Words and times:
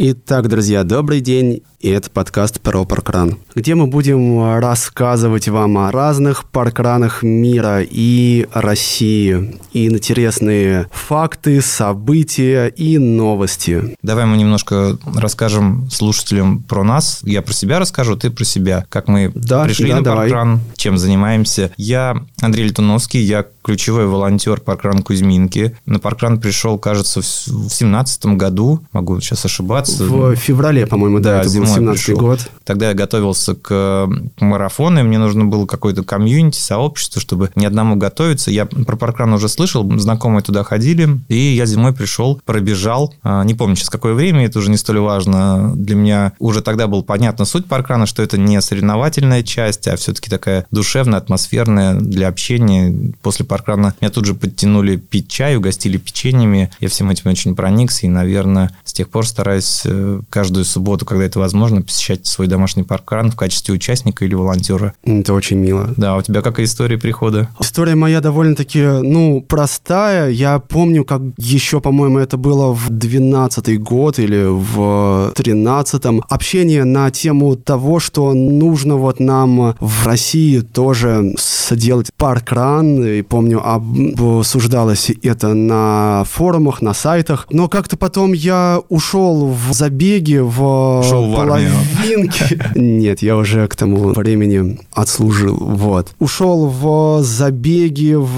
Итак, 0.00 0.48
друзья, 0.48 0.84
добрый 0.84 1.20
день. 1.20 1.62
И 1.80 1.88
это 1.90 2.08
подкаст 2.10 2.60
про 2.60 2.84
паркран, 2.84 3.38
где 3.54 3.76
мы 3.76 3.86
будем 3.86 4.58
рассказывать 4.58 5.48
вам 5.48 5.78
о 5.78 5.92
разных 5.92 6.44
паркранах 6.44 7.22
мира 7.22 7.82
и 7.82 8.46
России, 8.52 9.60
и 9.72 9.86
интересные 9.86 10.88
факты, 10.92 11.60
события 11.60 12.66
и 12.66 12.98
новости. 12.98 13.96
Давай 14.02 14.26
мы 14.26 14.36
немножко 14.36 14.98
расскажем 15.16 15.88
слушателям 15.90 16.62
про 16.62 16.82
нас. 16.82 17.20
Я 17.22 17.42
про 17.42 17.52
себя 17.52 17.78
расскажу, 17.78 18.16
ты 18.16 18.30
про 18.30 18.44
себя. 18.44 18.86
Как 18.88 19.06
мы 19.06 19.30
да, 19.34 19.64
пришли 19.64 19.90
да, 19.90 19.96
на 19.96 20.02
давай. 20.02 20.28
паркран, 20.28 20.60
чем 20.76 20.98
занимаемся. 20.98 21.72
Я 21.76 22.24
Андрей 22.40 22.68
Летуновский, 22.68 23.20
я 23.20 23.44
ключевой 23.68 24.06
волонтер 24.06 24.62
паркран 24.62 25.02
Кузьминки. 25.02 25.76
На 25.84 25.98
паркран 25.98 26.40
пришел, 26.40 26.78
кажется, 26.78 27.20
в 27.20 27.68
семнадцатом 27.68 28.38
году. 28.38 28.80
Могу 28.94 29.20
сейчас 29.20 29.44
ошибаться. 29.44 30.04
В 30.04 30.36
феврале, 30.36 30.86
по-моему, 30.86 31.18
да, 31.18 31.34
да 31.34 31.40
это 31.42 31.50
был 31.58 31.66
17 31.66 32.14
год. 32.14 32.40
Тогда 32.64 32.88
я 32.88 32.94
готовился 32.94 33.54
к 33.54 34.08
марафону, 34.40 35.00
и 35.00 35.02
мне 35.02 35.18
нужно 35.18 35.44
было 35.44 35.66
какое-то 35.66 36.02
комьюнити, 36.02 36.58
сообщество, 36.58 37.20
чтобы 37.20 37.50
ни 37.56 37.66
одному 37.66 37.96
готовиться. 37.96 38.50
Я 38.50 38.64
про 38.64 38.96
паркран 38.96 39.34
уже 39.34 39.50
слышал, 39.50 39.86
знакомые 39.98 40.42
туда 40.42 40.64
ходили, 40.64 41.20
и 41.28 41.36
я 41.36 41.66
зимой 41.66 41.92
пришел, 41.92 42.40
пробежал. 42.46 43.12
А, 43.22 43.44
не 43.44 43.52
помню 43.52 43.76
сейчас 43.76 43.90
какое 43.90 44.14
время, 44.14 44.46
это 44.46 44.60
уже 44.60 44.70
не 44.70 44.78
столь 44.78 45.00
важно. 45.00 45.74
Для 45.76 45.94
меня 45.94 46.32
уже 46.38 46.62
тогда 46.62 46.86
было 46.86 47.02
понятно 47.02 47.44
суть 47.44 47.66
паркрана, 47.66 48.06
что 48.06 48.22
это 48.22 48.38
не 48.38 48.62
соревновательная 48.62 49.42
часть, 49.42 49.86
а 49.88 49.96
все-таки 49.96 50.30
такая 50.30 50.64
душевная, 50.70 51.18
атмосферная 51.18 52.00
для 52.00 52.28
общения. 52.28 53.12
После 53.20 53.44
паркрана 53.44 53.57
меня 53.66 54.10
тут 54.10 54.24
же 54.24 54.34
подтянули 54.34 54.96
пить 54.96 55.28
чай, 55.28 55.56
угостили 55.56 55.96
печеньями. 55.96 56.70
Я 56.80 56.88
всем 56.88 57.10
этим 57.10 57.30
очень 57.30 57.54
проникся, 57.54 58.06
и, 58.06 58.08
наверное, 58.08 58.70
с 58.84 58.92
тех 58.92 59.08
пор 59.08 59.26
стараюсь 59.26 59.82
э, 59.84 60.20
каждую 60.30 60.64
субботу, 60.64 61.04
когда 61.04 61.24
это 61.24 61.38
возможно, 61.38 61.82
посещать 61.82 62.26
свой 62.26 62.46
домашний 62.46 62.82
паркран 62.82 63.30
в 63.30 63.36
качестве 63.36 63.74
участника 63.74 64.24
или 64.24 64.34
волонтера. 64.34 64.94
Это 65.02 65.34
очень 65.34 65.58
мило. 65.58 65.92
Да, 65.96 66.16
у 66.16 66.22
тебя 66.22 66.42
какая 66.42 66.66
история 66.66 66.98
прихода? 66.98 67.48
История 67.60 67.94
моя 67.94 68.20
довольно-таки, 68.20 68.82
ну, 68.82 69.44
простая. 69.46 70.30
Я 70.30 70.58
помню, 70.58 71.04
как 71.04 71.22
еще, 71.36 71.80
по-моему, 71.80 72.18
это 72.18 72.36
было 72.36 72.72
в 72.72 72.90
12 72.90 73.80
год 73.80 74.18
или 74.18 74.44
в 74.44 75.32
13-м. 75.34 76.22
Общение 76.28 76.84
на 76.84 77.10
тему 77.10 77.56
того, 77.56 78.00
что 78.00 78.34
нужно 78.34 78.96
вот 78.96 79.20
нам 79.20 79.74
в 79.80 80.06
России 80.06 80.60
тоже 80.60 81.34
сделать 81.70 82.10
паркран. 82.16 83.04
И 83.04 83.22
помню, 83.22 83.47
обсуждалось 83.56 85.10
это 85.22 85.54
на 85.54 86.24
форумах, 86.28 86.82
на 86.82 86.92
сайтах. 86.94 87.46
Но 87.50 87.68
как-то 87.68 87.96
потом 87.96 88.32
я 88.32 88.80
ушел 88.88 89.48
в 89.48 89.72
забеги, 89.72 90.38
в 90.38 91.02
Шел 91.08 91.32
в 91.32 91.36
половинки. 91.36 92.60
Нет, 92.78 93.22
я 93.22 93.36
уже 93.36 93.66
к 93.68 93.76
тому 93.76 94.12
времени 94.12 94.80
отслужил. 94.92 95.56
Вот. 95.56 96.14
Ушел 96.18 96.66
в 96.68 97.22
забеги, 97.22 98.14
в 98.14 98.36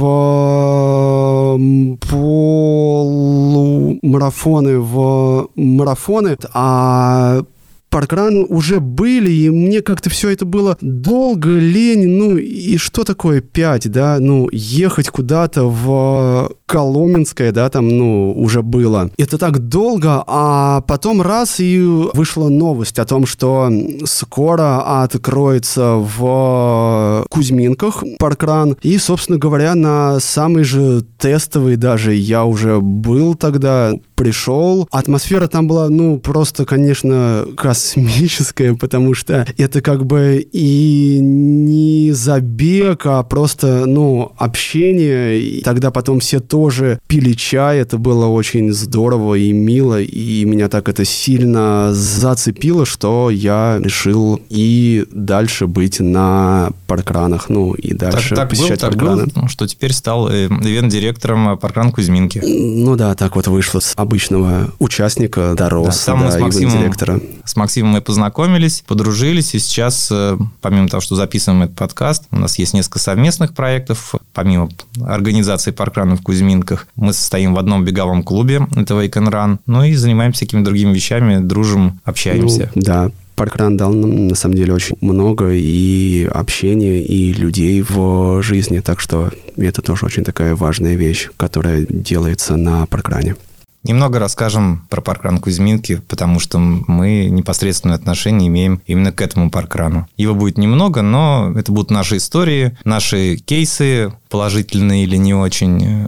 полумарафоны, 2.08 4.78
в 4.78 5.48
марафоны, 5.56 6.36
а 6.52 7.42
паркран 7.90 8.46
уже 8.48 8.80
были, 8.80 9.30
и 9.30 9.50
мне 9.50 9.82
как-то 9.82 10.08
все 10.10 10.30
это 10.30 10.44
было 10.44 10.78
долго, 10.80 11.50
лень, 11.50 12.08
ну 12.08 12.36
и 12.36 12.76
что 12.76 13.04
такое 13.04 13.40
5, 13.40 13.90
да, 13.90 14.18
ну 14.20 14.48
ехать 14.52 15.10
куда-то 15.10 15.64
в 15.64 16.52
Коломенское, 16.66 17.50
да, 17.50 17.68
там, 17.68 17.88
ну, 17.88 18.32
уже 18.32 18.62
было. 18.62 19.10
Это 19.18 19.38
так 19.38 19.58
долго, 19.58 20.22
а 20.24 20.82
потом 20.82 21.20
раз 21.20 21.58
и 21.58 21.80
вышла 21.80 22.48
новость 22.48 23.00
о 23.00 23.04
том, 23.04 23.26
что 23.26 23.68
скоро 24.04 25.02
откроется 25.02 25.96
в 25.96 27.26
Кузьминках 27.28 28.04
паркран, 28.20 28.76
и, 28.82 28.98
собственно 28.98 29.38
говоря, 29.38 29.74
на 29.74 30.20
самый 30.20 30.62
же 30.62 31.02
тестовый 31.18 31.74
даже 31.74 32.14
я 32.14 32.44
уже 32.44 32.80
был 32.80 33.34
тогда, 33.34 33.92
пришел. 34.20 34.86
Атмосфера 34.90 35.46
там 35.46 35.66
была, 35.66 35.88
ну, 35.88 36.18
просто, 36.18 36.66
конечно, 36.66 37.46
космическая, 37.56 38.74
потому 38.74 39.14
что 39.14 39.46
это 39.56 39.80
как 39.80 40.04
бы 40.04 40.46
и 40.52 41.18
не 41.20 42.12
забег, 42.12 43.06
а 43.06 43.22
просто, 43.22 43.86
ну, 43.86 44.32
общение. 44.36 45.40
И 45.40 45.62
тогда 45.62 45.90
потом 45.90 46.20
все 46.20 46.40
тоже 46.40 47.00
пили 47.06 47.32
чай, 47.32 47.78
это 47.78 47.96
было 47.96 48.26
очень 48.26 48.74
здорово 48.74 49.36
и 49.36 49.52
мило, 49.52 49.98
и 50.02 50.44
меня 50.44 50.68
так 50.68 50.90
это 50.90 51.06
сильно 51.06 51.88
зацепило, 51.94 52.84
что 52.84 53.30
я 53.30 53.80
решил 53.82 54.38
и 54.50 55.06
дальше 55.10 55.66
быть 55.66 55.98
на 55.98 56.72
паркранах, 56.86 57.48
ну, 57.48 57.72
и 57.72 57.94
дальше 57.94 58.30
так, 58.30 58.38
так 58.38 58.50
посещать 58.50 58.82
был, 58.82 58.88
паркраны. 58.90 59.24
Так 59.24 59.34
был, 59.34 59.48
что 59.48 59.66
теперь 59.66 59.94
стал 59.94 60.28
э, 60.28 60.44
ивент-директором 60.44 61.56
паркран 61.56 61.90
Кузьминки. 61.90 62.42
Ну 62.44 62.96
да, 62.96 63.14
так 63.14 63.36
вот 63.36 63.46
вышло 63.46 63.80
обычного 64.10 64.72
участника 64.80 65.54
дорос 65.56 66.04
да, 66.04 66.16
да, 66.16 66.30
с 66.32 66.40
Максимом, 66.40 66.78
директора. 66.78 67.20
С 67.44 67.54
Максимом 67.54 67.92
мы 67.92 68.00
познакомились, 68.00 68.82
подружились, 68.86 69.54
и 69.54 69.60
сейчас, 69.60 70.08
э, 70.10 70.36
помимо 70.60 70.88
того, 70.88 71.00
что 71.00 71.14
записываем 71.14 71.62
этот 71.62 71.76
подкаст, 71.76 72.24
у 72.32 72.36
нас 72.36 72.58
есть 72.58 72.74
несколько 72.74 72.98
совместных 72.98 73.54
проектов. 73.54 74.16
Помимо 74.34 74.68
организации 75.00 75.70
паркрана 75.70 76.16
в 76.16 76.22
Кузьминках, 76.22 76.88
мы 76.96 77.12
состоим 77.12 77.54
в 77.54 77.58
одном 77.58 77.84
беговом 77.84 78.24
клубе, 78.24 78.66
это 78.74 78.94
Wake 78.94 79.12
and 79.12 79.30
Run, 79.30 79.58
ну 79.66 79.84
и 79.84 79.94
занимаемся 79.94 80.38
всякими 80.38 80.64
другими 80.64 80.92
вещами, 80.92 81.38
дружим, 81.38 82.00
общаемся. 82.04 82.70
Ну, 82.74 82.82
да, 82.82 83.10
Паркран 83.36 83.76
дал 83.76 83.94
нам, 83.94 84.28
на 84.28 84.34
самом 84.34 84.56
деле, 84.56 84.74
очень 84.74 84.96
много 85.00 85.52
и 85.52 86.28
общения, 86.30 87.02
и 87.02 87.32
людей 87.32 87.82
в 87.88 88.42
жизни, 88.42 88.80
так 88.80 89.00
что 89.00 89.30
это 89.56 89.80
тоже 89.80 90.04
очень 90.04 90.24
такая 90.24 90.54
важная 90.54 90.94
вещь, 90.94 91.30
которая 91.36 91.86
делается 91.88 92.56
на 92.56 92.84
паркране. 92.86 93.36
Немного 93.82 94.18
расскажем 94.18 94.86
про 94.90 95.00
паркран 95.00 95.38
Кузьминки, 95.38 96.02
потому 96.06 96.38
что 96.38 96.58
мы 96.58 97.26
непосредственное 97.30 97.96
отношение 97.96 98.48
имеем 98.48 98.82
именно 98.86 99.10
к 99.10 99.22
этому 99.22 99.50
паркрану. 99.50 100.06
Его 100.18 100.34
будет 100.34 100.58
немного, 100.58 101.00
но 101.00 101.52
это 101.56 101.72
будут 101.72 101.90
наши 101.90 102.18
истории, 102.18 102.76
наши 102.84 103.36
кейсы, 103.36 104.12
положительные 104.28 105.04
или 105.04 105.16
не 105.16 105.32
очень. 105.32 106.06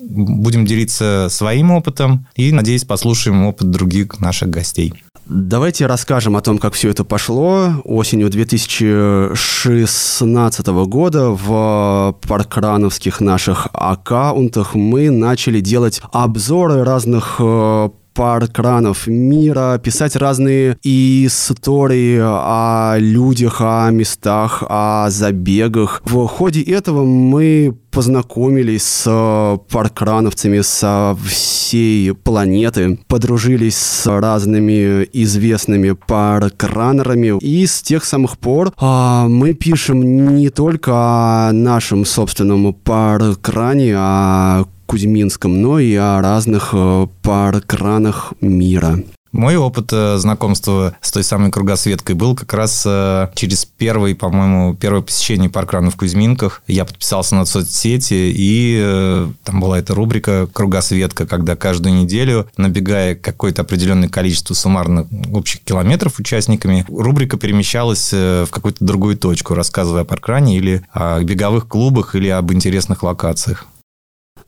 Будем 0.00 0.66
делиться 0.66 1.28
своим 1.30 1.70
опытом 1.70 2.26
и, 2.36 2.52
надеюсь, 2.52 2.84
послушаем 2.84 3.46
опыт 3.46 3.70
других 3.70 4.20
наших 4.20 4.50
гостей. 4.50 4.92
Давайте 5.28 5.86
расскажем 5.86 6.36
о 6.36 6.40
том, 6.40 6.58
как 6.58 6.74
все 6.74 6.90
это 6.90 7.02
пошло. 7.02 7.82
Осенью 7.82 8.30
2016 8.30 10.66
года 10.86 11.30
в 11.30 12.16
паркрановских 12.28 13.20
наших 13.20 13.66
аккаунтах 13.72 14.76
мы 14.76 15.10
начали 15.10 15.58
делать 15.58 16.00
обзоры 16.12 16.84
разных 16.84 17.38
э, 17.40 17.90
пар 18.16 18.48
кранов 18.48 19.06
мира, 19.06 19.78
писать 19.82 20.16
разные 20.16 20.78
истории 20.82 22.18
о 22.18 22.96
людях, 22.98 23.58
о 23.60 23.90
местах, 23.90 24.62
о 24.66 25.10
забегах. 25.10 26.00
В 26.06 26.26
ходе 26.26 26.62
этого 26.62 27.04
мы 27.04 27.76
познакомились 27.90 28.84
с 28.84 29.58
паркрановцами 29.70 30.62
со 30.62 31.16
всей 31.26 32.14
планеты, 32.14 32.98
подружились 33.06 33.76
с 33.76 34.06
разными 34.20 35.06
известными 35.12 35.92
паркранерами, 35.92 37.38
и 37.40 37.66
с 37.66 37.82
тех 37.82 38.04
самых 38.04 38.38
пор 38.38 38.72
а, 38.78 39.28
мы 39.28 39.52
пишем 39.52 40.36
не 40.36 40.48
только 40.48 40.92
о 40.94 41.52
нашем 41.52 42.06
собственном 42.06 42.72
паркране, 42.72 43.94
а 43.96 44.64
Кузьминском, 44.86 45.60
но 45.60 45.78
и 45.78 45.94
о 45.94 46.20
разных 46.22 46.70
э, 46.72 47.06
паркранах 47.22 48.32
мира. 48.40 48.98
Мой 49.32 49.56
опыт 49.56 49.92
э, 49.92 50.16
знакомства 50.16 50.96
с 51.02 51.10
той 51.10 51.22
самой 51.22 51.50
кругосветкой 51.50 52.14
был 52.14 52.34
как 52.34 52.54
раз 52.54 52.84
э, 52.86 53.28
через 53.34 53.66
первый, 53.66 54.14
по-моему, 54.14 54.74
первое 54.74 55.02
посещение 55.02 55.50
паркрана 55.50 55.90
в 55.90 55.96
Кузьминках. 55.96 56.62
Я 56.66 56.86
подписался 56.86 57.34
на 57.34 57.44
соцсети, 57.44 58.32
и 58.34 59.26
там 59.44 59.60
была 59.60 59.78
эта 59.78 59.94
рубрика 59.94 60.48
«Кругосветка», 60.50 61.26
когда 61.26 61.54
каждую 61.54 61.96
неделю, 61.96 62.48
набегая 62.56 63.14
какое-то 63.14 63.62
определенное 63.62 64.08
количество 64.08 64.54
суммарно 64.54 65.06
общих 65.32 65.60
километров 65.60 66.18
участниками, 66.18 66.86
рубрика 66.88 67.36
перемещалась 67.36 68.12
в 68.12 68.48
какую-то 68.50 68.82
другую 68.82 69.18
точку, 69.18 69.54
рассказывая 69.54 70.02
о 70.02 70.06
паркране 70.06 70.56
или 70.56 70.82
о 70.92 71.20
беговых 71.22 71.68
клубах 71.68 72.14
или 72.14 72.28
об 72.28 72.52
интересных 72.52 73.02
локациях. 73.02 73.66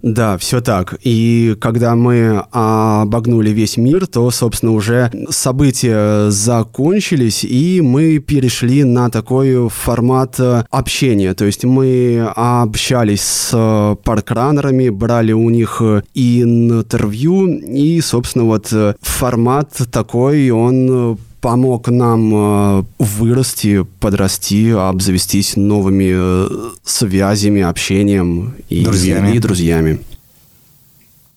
Да, 0.00 0.38
все 0.38 0.60
так. 0.60 0.96
И 1.02 1.56
когда 1.60 1.96
мы 1.96 2.44
обогнули 2.52 3.50
весь 3.50 3.76
мир, 3.76 4.06
то, 4.06 4.30
собственно, 4.30 4.72
уже 4.72 5.10
события 5.30 6.30
закончились, 6.30 7.42
и 7.44 7.80
мы 7.80 8.18
перешли 8.18 8.84
на 8.84 9.10
такой 9.10 9.68
формат 9.68 10.38
общения. 10.70 11.34
То 11.34 11.46
есть 11.46 11.64
мы 11.64 12.30
общались 12.36 13.22
с 13.22 13.96
паркранерами, 14.04 14.88
брали 14.88 15.32
у 15.32 15.50
них 15.50 15.82
интервью, 16.14 17.48
и, 17.48 18.00
собственно, 18.00 18.44
вот 18.44 18.72
формат 19.00 19.72
такой, 19.90 20.50
он 20.50 21.18
помог 21.40 21.88
нам 21.88 22.34
э, 22.34 22.84
вырасти, 22.98 23.84
подрасти, 24.00 24.70
обзавестись 24.70 25.56
новыми 25.56 26.12
э, 26.14 26.70
связями, 26.84 27.62
общением 27.62 28.54
и 28.68 28.84
друзьями. 28.84 29.36
И 29.36 29.38
друзьями. 29.38 30.00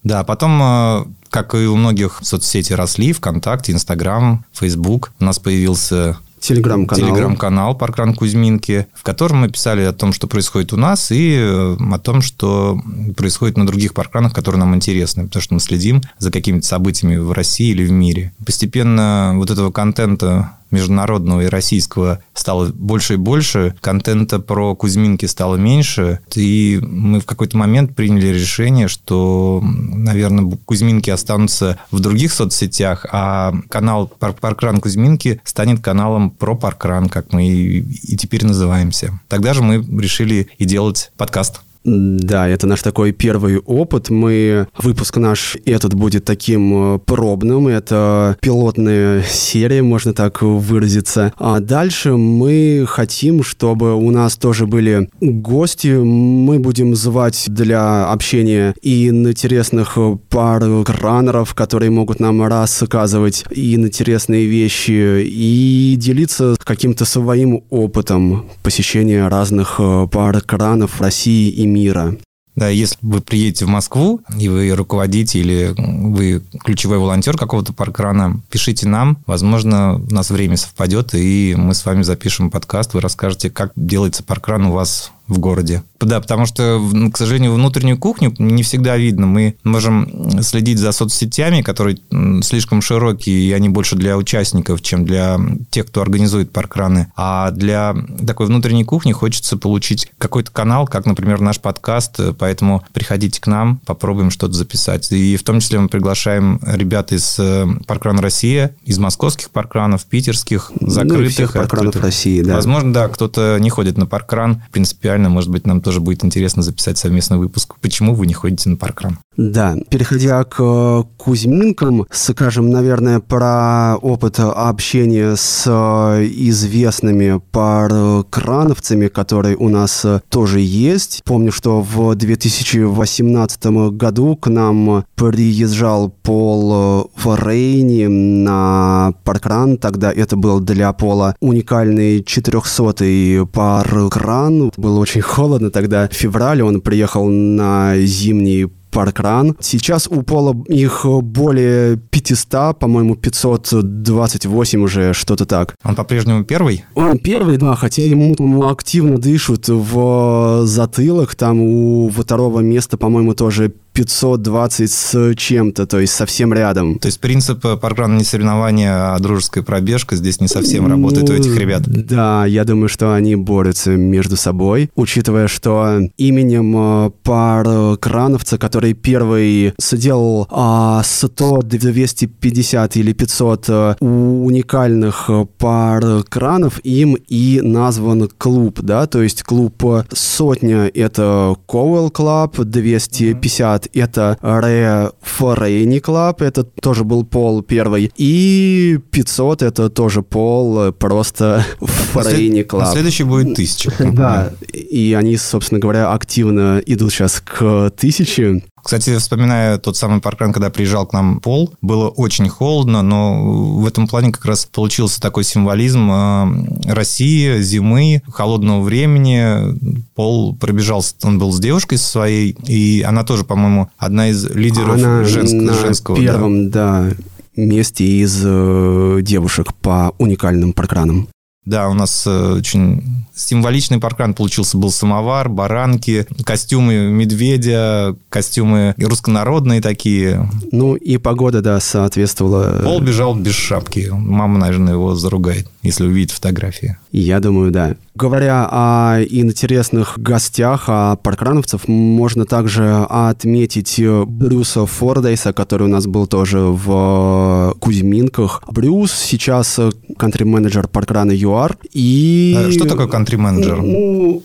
Да, 0.04 0.24
потом, 0.24 0.62
э, 0.62 1.06
как 1.30 1.54
и 1.54 1.66
у 1.68 1.76
многих 1.76 2.20
соцсети 2.24 2.74
росли, 2.74 3.14
ВКонтакте, 3.14 3.72
Инстаграм, 3.72 4.44
Фейсбук, 4.54 5.12
у 5.20 5.24
нас 5.24 5.40
появился 5.40 6.18
Телеграм-канал. 6.42 7.08
Телеграм-канал 7.08 7.76
Паркран 7.76 8.16
Кузьминки, 8.16 8.88
в 8.96 9.04
котором 9.04 9.42
мы 9.42 9.50
писали 9.50 9.84
о 9.84 9.94
том, 9.94 10.12
что 10.12 10.28
происходит 10.28 10.74
у 10.74 10.78
нас, 10.78 11.12
и 11.12 11.38
о 11.40 12.00
том, 12.00 12.22
что 12.22 12.82
происходит 13.16 13.58
на 13.58 13.68
других 13.68 13.94
паркранах, 13.94 14.34
которые 14.34 14.60
нам 14.60 14.76
интересны, 14.76 15.28
потому 15.28 15.42
что 15.44 15.54
мы 15.54 15.60
следим 15.60 16.02
за 16.18 16.32
какими-то 16.32 16.66
событиями 16.66 17.18
в 17.18 17.32
России 17.32 17.70
или 17.70 17.86
в 17.86 17.92
мире. 17.92 18.34
Постепенно 18.44 19.34
вот 19.36 19.52
этого 19.52 19.72
контента 19.72 20.54
международного 20.72 21.42
и 21.42 21.48
российского 21.48 22.24
стало 22.34 22.72
больше 22.72 23.14
и 23.14 23.18
больше, 23.18 23.76
контента 23.82 24.40
про 24.40 24.76
Кузьминки 24.76 25.26
стало 25.26 25.56
меньше, 25.56 26.20
и 26.36 26.80
мы 26.82 27.20
в 27.20 27.26
какой-то 27.26 27.58
момент 27.58 27.96
приняли 27.96 28.28
решение, 28.28 28.88
что, 28.88 29.62
наверное, 29.64 30.58
Кузьминки 30.66 31.10
останутся 31.10 31.78
в 31.92 32.00
других 32.00 32.34
соцсетях, 32.34 33.06
а 33.12 33.54
канал 33.70 34.08
Паркран 34.08 34.80
Кузьминки 34.80 35.42
станет 35.44 35.82
каналом 35.82 36.30
про 36.32 36.56
Паркран, 36.56 37.10
как 37.10 37.34
мы 37.34 37.48
и, 37.48 37.80
и 37.80 38.18
теперь 38.18 38.46
называемся. 38.46 39.20
Тогда 39.28 39.54
же 39.54 39.62
мы 39.62 39.76
решили 40.02 40.50
и 40.58 40.66
делать 40.66 41.12
подкаст. 41.18 41.62
Да, 41.84 42.48
это 42.48 42.68
наш 42.68 42.84
такой 42.84 43.12
первый 43.12 43.58
опыт. 43.58 44.10
Мы 44.10 44.68
выпуск 44.78 45.18
наш 45.18 45.58
этот 45.66 45.96
будет 45.96 46.26
таким 46.26 46.96
э, 46.96 47.00
пробным. 47.00 47.68
Это 47.68 48.38
пилотная 48.40 49.24
серия, 49.24 49.82
можно 49.82 50.14
так 50.14 50.44
выразиться. 50.44 51.34
А 51.38 51.60
дальше 51.60 52.14
мы 52.14 52.86
хотим, 52.88 53.44
чтобы 53.44 53.96
у 53.96 54.12
нас 54.12 54.38
тоже 54.38 54.68
были 54.68 55.10
гости. 55.22 55.88
Мы 55.88 56.60
будем 56.60 56.96
звать 56.96 57.46
для 57.48 58.12
общения 58.12 58.76
и 58.82 59.08
интересных 59.08 59.98
пар 60.30 60.62
кранеров, 60.86 61.56
которые 61.56 61.90
могут 61.90 62.20
нам 62.20 62.44
рассказывать 62.46 63.46
и 63.50 63.74
интересные 63.74 64.46
вещи, 64.46 65.24
и 65.26 65.96
делиться 65.98 66.56
каким-то 66.64 67.06
своим 67.06 67.64
опытом 67.72 68.46
посещения 68.62 69.28
разных 69.28 69.76
э, 69.80 70.08
пар 70.12 70.42
кранов 70.42 71.02
России 71.02 71.50
и 71.50 71.71
мира. 71.72 72.18
Да, 72.56 72.68
если 72.68 72.98
вы 73.02 73.22
приедете 73.22 73.66
в 73.66 73.70
Москву, 73.70 74.20
и 74.38 74.50
вы 74.50 74.70
руководите 74.72 75.40
или 75.40 75.74
вы 75.78 76.44
ключевой 76.64 76.98
волонтер 76.98 77.38
какого-то 77.38 77.72
паркрана, 77.72 78.42
пишите 78.50 78.88
нам. 78.88 79.24
Возможно, 79.26 79.96
у 79.96 80.14
нас 80.14 80.30
время 80.30 80.58
совпадет, 80.58 81.14
и 81.14 81.56
мы 81.58 81.74
с 81.74 81.86
вами 81.86 82.02
запишем 82.02 82.52
подкаст. 82.52 82.94
Вы 82.94 83.00
расскажете, 83.00 83.50
как 83.50 83.72
делается 83.78 84.24
паркран 84.24 84.66
у 84.66 84.74
вас 84.74 85.12
в 85.32 85.40
городе. 85.40 85.84
Да, 86.02 86.20
потому 86.20 86.46
что, 86.46 86.82
к 87.14 87.18
сожалению, 87.18 87.54
внутреннюю 87.54 87.98
кухню 87.98 88.34
не 88.38 88.64
всегда 88.64 88.98
видно. 88.98 89.28
Мы 89.28 89.56
можем 89.64 90.42
следить 90.42 90.78
за 90.78 90.92
соцсетями, 90.92 91.62
которые 91.62 91.98
слишком 92.44 92.82
широкие, 92.82 93.40
и 93.40 93.52
они 93.54 93.70
больше 93.70 93.96
для 93.96 94.18
участников, 94.18 94.82
чем 94.82 95.06
для 95.06 95.40
тех, 95.70 95.88
кто 95.88 96.02
организует 96.02 96.52
паркраны. 96.52 97.12
А 97.16 97.52
для 97.52 97.96
такой 98.26 98.48
внутренней 98.48 98.84
кухни 98.84 99.14
хочется 99.14 99.58
получить 99.58 100.12
какой-то 100.18 100.52
канал, 100.52 100.86
как, 100.86 101.06
например, 101.06 101.40
наш 101.40 101.62
подкаст. 101.62 102.20
Поэтому 102.38 102.84
приходите 102.92 103.40
к 103.40 103.48
нам, 103.48 103.78
попробуем 103.86 104.32
что-то 104.32 104.54
записать. 104.54 105.12
И 105.12 105.38
в 105.38 105.44
том 105.44 105.62
числе 105.62 105.80
мы 105.80 105.88
приглашаем 105.88 106.60
ребят 106.66 107.14
из 107.14 107.38
э, 107.40 107.68
Паркрана 107.88 108.22
Россия, 108.22 108.76
из 108.84 108.98
московских 108.98 109.50
паркранов, 109.52 110.06
питерских, 110.06 110.72
закрытых. 110.82 111.20
Ну, 111.20 111.30
всех 111.30 111.54
паркранов 111.54 111.88
открытых. 111.88 112.02
России, 112.02 112.42
да. 112.42 112.56
Возможно, 112.56 112.92
да, 112.92 113.08
кто-то 113.08 113.58
не 113.60 113.70
ходит 113.70 113.98
на 113.98 114.06
паркран 114.06 114.64
принципиально 114.72 115.21
реально, 115.22 115.30
может 115.30 115.50
быть, 115.50 115.68
нам 115.68 115.82
тоже 115.82 116.00
будет 116.00 116.26
интересно 116.26 116.64
записать 116.64 116.98
совместный 116.98 117.38
выпуск. 117.38 117.76
Почему 117.82 118.16
вы 118.16 118.28
не 118.28 118.34
ходите 118.34 118.70
на 118.70 118.76
паркран? 118.76 119.20
Да, 119.38 119.76
переходя 119.90 120.44
к 120.44 120.60
э, 120.60 121.04
Кузьминкам, 121.18 122.06
скажем, 122.12 122.70
наверное, 122.70 123.20
про 123.22 123.96
опыт 124.02 124.40
общения 124.40 125.36
с 125.38 125.64
э, 125.68 126.26
известными 126.26 127.42
паркрановцами, 127.52 129.08
которые 129.08 129.56
у 129.56 129.70
нас 129.70 130.04
э, 130.04 130.20
тоже 130.30 130.60
есть. 130.60 131.22
Помню, 131.24 131.52
что 131.52 131.82
в 131.82 132.14
2018 132.16 133.66
году 133.96 134.36
к 134.36 134.48
нам 134.50 135.06
приезжал 135.16 136.10
Пол 136.10 137.10
Форейни 137.16 138.08
на 138.08 139.14
паркран. 139.24 139.78
Тогда 139.78 140.12
это 140.12 140.36
был 140.36 140.60
для 140.60 140.92
Пола 140.92 141.36
уникальный 141.40 142.22
400-й 142.22 143.48
паркран. 143.48 144.72
Было 144.76 145.00
очень 145.02 145.22
холодно 145.22 145.72
тогда. 145.72 146.08
В 146.08 146.14
феврале 146.14 146.64
он 146.64 146.82
приехал 146.82 147.28
на 147.28 147.98
зимний 147.98 148.68
паркран. 148.92 149.56
Сейчас 149.60 150.08
у 150.08 150.22
Пола 150.22 150.56
их 150.68 151.06
более 151.06 151.98
500, 151.98 152.78
по-моему, 152.78 153.16
528 153.16 154.84
уже, 154.84 155.14
что-то 155.14 155.46
так. 155.46 155.76
Он 155.84 155.96
по-прежнему 155.96 156.44
первый? 156.44 156.84
Он 156.94 157.18
первый, 157.18 157.58
да, 157.58 157.76
хотя 157.76 158.04
ему 158.04 158.36
там 158.36 158.62
активно 158.64 159.18
дышат 159.18 159.70
в 159.70 160.66
затылок. 160.66 161.36
Там 161.36 161.62
у 161.62 162.10
второго 162.10 162.60
места, 162.60 162.98
по-моему, 162.98 163.34
тоже 163.34 163.72
520 163.94 164.92
с 164.92 165.36
чем-то, 165.36 165.86
то 165.86 166.00
есть 166.00 166.14
совсем 166.14 166.54
рядом. 166.54 167.00
То 167.00 167.08
есть 167.08 167.20
принцип 167.20 167.66
э, 167.66 167.78
не 168.08 168.24
соревнования, 168.24 169.14
а 169.14 169.20
дружеская 169.20 169.64
пробежка 169.64 170.16
здесь 170.16 170.40
не 170.40 170.48
совсем 170.48 170.88
работает 170.88 171.28
ну, 171.28 171.34
у 171.34 171.38
этих 171.38 171.56
ребят? 171.58 171.84
Да, 171.86 172.46
я 172.46 172.64
думаю, 172.64 172.88
что 172.90 173.14
они 173.14 173.36
борются 173.36 173.92
между 173.92 174.38
собой, 174.38 174.90
учитывая, 174.96 175.48
что 175.48 176.00
именем 176.18 176.76
э, 176.78 177.12
паркрановца, 177.24 178.58
который 178.58 178.94
первый 178.94 179.74
сделал 179.80 180.48
а, 180.50 181.02
100, 181.04 181.62
250 181.64 182.98
или 182.98 183.14
500 183.14 183.66
э, 183.68 183.96
уникальных 184.00 185.30
паркранов, 185.58 186.80
им 186.84 187.18
и 187.28 187.60
назван 187.62 188.30
клуб, 188.38 188.80
да, 188.82 189.06
то 189.08 189.22
есть 189.22 189.44
клуб 189.44 189.84
сотня— 190.14 190.90
это 190.94 191.56
Cowell 191.68 192.12
Club, 192.12 192.64
250 192.64 193.81
Club, 193.82 193.90
это 193.94 194.38
Ре 194.42 195.12
Форейни 195.22 196.00
Club, 196.00 196.44
это 196.44 196.64
тоже 196.64 197.04
был 197.04 197.26
Пол 197.26 197.62
первый, 197.62 198.12
и 198.16 199.00
500 199.12 199.62
это 199.62 199.90
тоже 199.90 200.22
Пол, 200.22 200.92
просто 200.92 201.66
Форейни 201.80 202.62
Club. 202.62 202.92
Следующий 202.92 203.24
будет 203.24 203.54
1000. 203.54 203.92
Да, 204.14 204.52
и 204.72 205.16
они, 205.18 205.38
собственно 205.38 205.80
говоря, 205.80 206.12
активно 206.12 206.82
идут 206.86 207.12
сейчас 207.12 207.42
к 207.42 207.62
1000. 207.62 208.64
Кстати, 208.84 209.18
вспоминая 209.18 209.78
тот 209.78 209.98
самый 209.98 210.22
паркран, 210.22 210.54
когда 210.54 210.70
приезжал 210.70 211.06
к 211.06 211.14
нам 211.14 211.40
Пол, 211.40 211.74
было 211.82 212.10
очень 212.10 212.50
холодно, 212.50 213.02
но 213.02 213.76
в 213.76 213.86
этом 213.86 214.08
плане 214.08 214.32
как 214.32 214.46
раз 214.46 214.66
получился 214.66 215.22
такой 215.22 215.44
символизм 215.44 216.12
э, 216.12 216.94
России, 216.94 217.62
зимы, 217.62 218.22
холодного 218.32 218.82
времени. 218.82 219.78
Пол 220.16 220.56
пробежал, 220.56 221.04
он 221.24 221.40
был 221.40 221.52
с 221.52 221.60
девушкой 221.60 221.98
своей, 221.98 222.52
и 222.68 223.02
она 223.02 223.24
тоже, 223.24 223.44
по-моему, 223.44 223.90
одна 223.98 224.30
из 224.30 224.46
лидеров 224.46 224.96
она 224.96 225.24
женск, 225.24 225.54
на 225.54 225.74
женского. 225.74 226.18
первом, 226.18 226.70
да, 226.70 227.10
да 227.10 227.16
месте 227.56 228.06
из 228.06 228.42
э, 228.44 229.20
девушек 229.22 229.74
по 229.82 230.14
уникальным 230.18 230.74
паркранам. 230.74 231.28
Да, 231.66 231.90
у 231.90 231.94
нас 231.94 232.26
э, 232.26 232.54
очень 232.54 233.26
символичный 233.36 234.00
паркран 234.00 234.34
получился. 234.34 234.78
Был 234.78 234.92
самовар, 234.92 235.48
баранки, 235.48 236.26
костюмы 236.44 237.12
медведя, 237.12 238.16
костюмы 238.30 238.96
руссконародные 238.98 239.80
такие. 239.80 240.50
Ну 240.72 240.96
и 240.96 241.18
погода, 241.18 241.62
да, 241.62 241.80
соответствовала. 241.80 242.82
Пол 242.84 243.00
бежал 243.00 243.36
без 243.36 243.54
шапки. 243.54 244.10
Мама, 244.12 244.58
наверное, 244.58 244.94
его 244.94 245.16
заругает, 245.16 245.70
если 245.84 246.06
увидит 246.06 246.32
фотографии. 246.32 246.98
Я 247.12 247.40
думаю, 247.40 247.72
да. 247.72 247.96
Говоря 248.16 248.68
о 248.72 249.22
интересных 249.22 250.18
гостях, 250.18 250.86
о 250.88 251.16
паркрановцев, 251.18 251.88
можно 251.88 252.46
также 252.46 253.06
отметить 253.10 254.02
Брюса 254.28 254.86
Фордейса, 254.86 255.54
который 255.54 255.88
у 255.88 255.90
нас 255.90 256.08
был 256.08 256.28
тоже 256.28 256.60
в 256.60 257.76
Кузьминках. 257.80 258.64
Брюс 258.72 259.12
сейчас 259.12 259.80
кантри-менеджер 260.18 260.88
паркрана 260.88 261.32
ЮАР. 261.34 261.78
И... 261.92 262.70
Что 262.72 262.86
такое 262.86 263.08
кантри-менеджер? 263.08 263.82
Ну, 263.82 264.44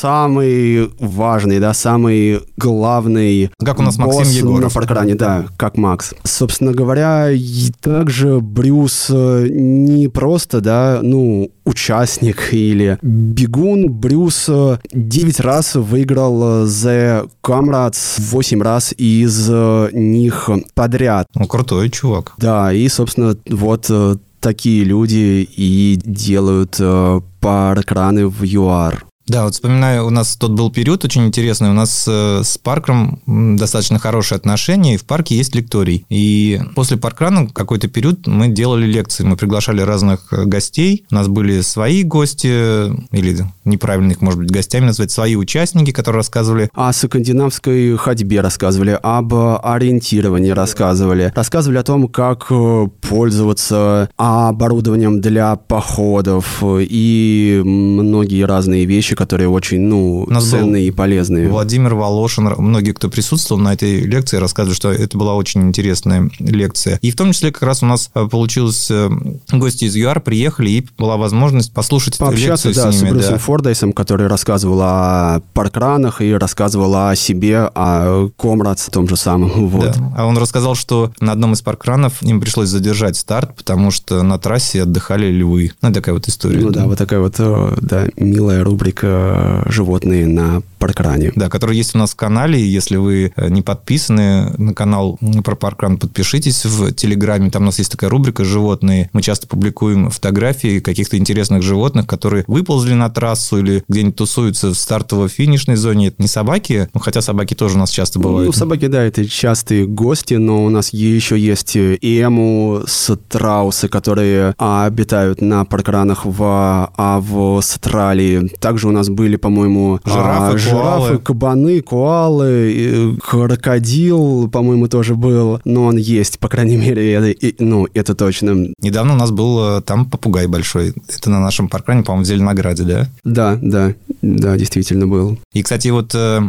самый 0.00 0.90
важный, 0.98 1.58
да, 1.60 1.74
самый 1.74 2.40
главный 2.56 3.50
Как 3.64 3.78
у 3.78 3.82
нас 3.82 3.96
босс 3.96 4.16
Максим 4.16 4.46
Егоров. 4.46 4.74
на 4.74 4.80
паркране, 4.80 5.14
да, 5.14 5.46
как 5.56 5.76
Макс. 5.76 6.14
Собственно 6.24 6.72
говоря, 6.72 7.30
и 7.30 7.70
также 7.80 8.40
Брюс 8.40 9.06
э, 9.10 9.48
не 9.50 10.08
просто, 10.08 10.60
да, 10.60 11.00
ну, 11.02 11.50
участник 11.64 12.52
или 12.52 12.98
бегун. 13.02 13.90
Брюс 13.90 14.46
э, 14.48 14.78
9 14.92 15.40
раз 15.40 15.74
выиграл 15.74 16.64
э, 16.64 16.66
The 16.66 17.30
Comrades, 17.42 18.20
8 18.20 18.62
раз 18.62 18.94
из 18.96 19.48
э, 19.50 19.88
них 19.92 20.48
подряд. 20.74 21.26
Ну, 21.34 21.46
крутой 21.46 21.90
чувак. 21.90 22.34
Да, 22.38 22.72
и, 22.72 22.88
собственно, 22.88 23.36
вот 23.48 23.86
э, 23.90 24.16
такие 24.40 24.84
люди 24.84 25.48
и 25.56 25.98
делают 26.04 26.76
э, 26.78 27.20
паркраны 27.40 28.28
в 28.28 28.44
ЮАР. 28.44 29.07
Да, 29.28 29.44
вот 29.44 29.54
вспоминаю, 29.54 30.06
у 30.06 30.10
нас 30.10 30.36
тот 30.36 30.52
был 30.52 30.70
период 30.70 31.04
очень 31.04 31.26
интересный. 31.26 31.68
У 31.68 31.74
нас 31.74 32.06
э, 32.08 32.42
с 32.42 32.56
парком 32.56 33.20
достаточно 33.26 33.98
хорошие 33.98 34.36
отношения, 34.36 34.94
и 34.94 34.96
в 34.96 35.04
парке 35.04 35.36
есть 35.36 35.54
лекторий. 35.54 36.06
И 36.08 36.60
после 36.74 36.96
паркрана 36.96 37.46
какой-то 37.46 37.88
период 37.88 38.26
мы 38.26 38.48
делали 38.48 38.86
лекции. 38.86 39.24
Мы 39.24 39.36
приглашали 39.36 39.82
разных 39.82 40.32
э, 40.32 40.44
гостей. 40.44 41.04
У 41.10 41.14
нас 41.14 41.28
были 41.28 41.60
свои 41.60 42.04
гости, 42.04 42.88
или 43.14 43.46
неправильно 43.68 44.12
их, 44.12 44.20
может 44.20 44.40
быть, 44.40 44.50
гостями 44.50 44.86
назвать, 44.86 45.10
свои 45.10 45.36
участники, 45.36 45.92
которые 45.92 46.18
рассказывали 46.18 46.70
О 46.74 46.92
скандинавской 46.92 47.96
ходьбе 47.96 48.40
рассказывали, 48.40 48.98
об 49.02 49.34
ориентировании 49.34 50.50
рассказывали, 50.50 51.32
рассказывали 51.34 51.78
о 51.78 51.82
том, 51.82 52.08
как 52.08 52.46
э, 52.50 52.88
пользоваться 53.00 54.10
оборудованием 54.16 55.20
для 55.20 55.56
походов 55.56 56.62
и 56.64 57.62
многие 57.64 58.44
разные 58.44 58.84
вещи, 58.84 59.14
которые 59.14 59.48
очень, 59.48 59.80
ну, 59.80 60.26
ценные 60.40 60.88
и 60.88 60.90
полезные. 60.90 61.48
Владимир 61.48 61.94
Волошин, 61.94 62.52
многие, 62.58 62.92
кто 62.92 63.08
присутствовал 63.08 63.60
на 63.60 63.74
этой 63.74 64.00
лекции, 64.00 64.36
рассказывали, 64.36 64.74
что 64.74 64.90
это 64.90 65.16
была 65.16 65.34
очень 65.34 65.62
интересная 65.62 66.30
лекция. 66.38 66.98
И 67.02 67.10
в 67.10 67.16
том 67.16 67.32
числе 67.32 67.52
как 67.52 67.62
раз 67.62 67.82
у 67.82 67.86
нас 67.86 68.10
э, 68.14 68.26
получилось, 68.30 68.88
э, 68.90 69.08
гости 69.52 69.84
из 69.84 69.96
ЮАР 69.96 70.20
приехали, 70.20 70.70
и 70.70 70.86
была 70.96 71.16
возможность 71.16 71.72
послушать 71.72 72.16
эту 72.16 72.26
Пообщаться, 72.26 72.68
лекцию 72.68 72.74
да, 72.74 72.92
с 72.92 73.02
ними. 73.02 73.18
Да. 73.18 73.38
Фордайсом, 73.58 73.92
который 73.92 74.28
рассказывал 74.28 74.80
о 74.82 75.40
паркранах 75.52 76.22
и 76.22 76.32
рассказывал 76.32 76.94
о 76.94 77.16
себе, 77.16 77.68
о 77.74 78.28
Комрадс 78.38 78.86
том 78.86 79.08
же 79.08 79.16
самом. 79.16 79.68
Вот. 79.68 79.84
Да. 79.84 80.12
А 80.16 80.26
он 80.26 80.38
рассказал, 80.38 80.74
что 80.74 81.12
на 81.20 81.32
одном 81.32 81.52
из 81.52 81.60
паркранов 81.60 82.22
им 82.22 82.40
пришлось 82.40 82.68
задержать 82.68 83.16
старт, 83.16 83.54
потому 83.56 83.90
что 83.90 84.22
на 84.22 84.38
трассе 84.38 84.82
отдыхали 84.82 85.26
львы. 85.30 85.72
Ну, 85.82 85.92
такая 85.92 86.14
вот 86.14 86.26
история. 86.28 86.60
Ну 86.60 86.70
да, 86.70 86.86
вот 86.86 86.96
такая 86.96 87.20
вот, 87.20 87.34
э, 87.38 87.76
да, 87.82 88.06
милая 88.16 88.64
рубрика 88.64 89.62
«Животные 89.66 90.26
на 90.26 90.62
паркране». 90.78 91.32
Да, 91.34 91.48
который 91.50 91.76
есть 91.76 91.94
у 91.94 91.98
нас 91.98 92.12
в 92.12 92.16
канале. 92.16 92.66
Если 92.66 92.96
вы 92.96 93.32
э, 93.34 93.48
не 93.50 93.62
подписаны 93.62 94.52
на 94.56 94.72
канал 94.72 95.18
про 95.44 95.54
паркран, 95.54 95.98
подпишитесь 95.98 96.64
в 96.64 96.92
Телеграме. 96.92 97.50
Там 97.50 97.62
у 97.62 97.66
нас 97.66 97.78
есть 97.78 97.90
такая 97.90 98.08
рубрика 98.08 98.44
«Животные». 98.44 99.10
Мы 99.12 99.22
часто 99.22 99.46
публикуем 99.46 100.10
фотографии 100.10 100.80
каких-то 100.80 101.18
интересных 101.18 101.62
животных, 101.62 102.06
которые 102.06 102.44
выползли 102.46 102.94
на 102.94 103.10
трассу 103.10 103.47
или 103.56 103.82
где-нибудь 103.88 104.16
тусуются 104.16 104.68
в 104.68 104.74
стартово-финишной 104.74 105.76
зоне. 105.76 106.08
Это 106.08 106.20
не 106.20 106.28
собаки, 106.28 106.88
ну, 106.92 107.00
хотя 107.00 107.22
собаки 107.22 107.54
тоже 107.54 107.76
у 107.76 107.78
нас 107.78 107.90
часто 107.90 108.18
бывают. 108.18 108.46
Ну, 108.46 108.52
собаки, 108.52 108.86
да, 108.88 109.02
это 109.02 109.24
частые 109.26 109.86
гости, 109.86 110.34
но 110.34 110.64
у 110.64 110.68
нас 110.68 110.92
еще 110.92 111.38
есть 111.38 111.76
эму, 111.76 112.82
страусы, 112.86 113.88
которые 113.88 114.54
а, 114.58 114.84
обитают 114.86 115.40
на 115.40 115.64
паркранах 115.64 116.26
в 116.26 116.90
Австралии. 116.96 118.48
Также 118.60 118.88
у 118.88 118.90
нас 118.92 119.08
были, 119.08 119.36
по-моему, 119.36 120.00
Жирафы, 120.04 120.54
а, 120.54 120.58
жирафы, 120.58 121.06
коалы. 121.06 121.18
кабаны, 121.18 121.80
коалы, 121.80 122.72
и 122.72 123.16
крокодил, 123.18 124.48
по-моему, 124.48 124.88
тоже 124.88 125.14
был, 125.14 125.60
но 125.64 125.84
он 125.84 125.96
есть, 125.96 126.38
по 126.38 126.48
крайней 126.48 126.76
мере, 126.76 127.12
это, 127.12 127.28
и- 127.30 127.54
ну, 127.62 127.86
это 127.94 128.14
точно. 128.14 128.68
Недавно 128.80 129.14
у 129.14 129.16
нас 129.16 129.30
был 129.30 129.78
э, 129.78 129.82
там 129.82 130.06
попугай 130.06 130.46
большой. 130.46 130.94
Это 131.08 131.30
на 131.30 131.40
нашем 131.40 131.68
паркране, 131.68 132.02
по-моему, 132.02 132.24
в 132.24 132.26
Зеленограде, 132.28 132.82
да? 132.84 133.08
Да, 133.38 133.56
да, 133.62 133.94
да, 134.20 134.56
действительно 134.56 135.06
был. 135.06 135.38
И, 135.52 135.62
кстати, 135.62 135.88
вот 135.88 136.12
э, 136.12 136.40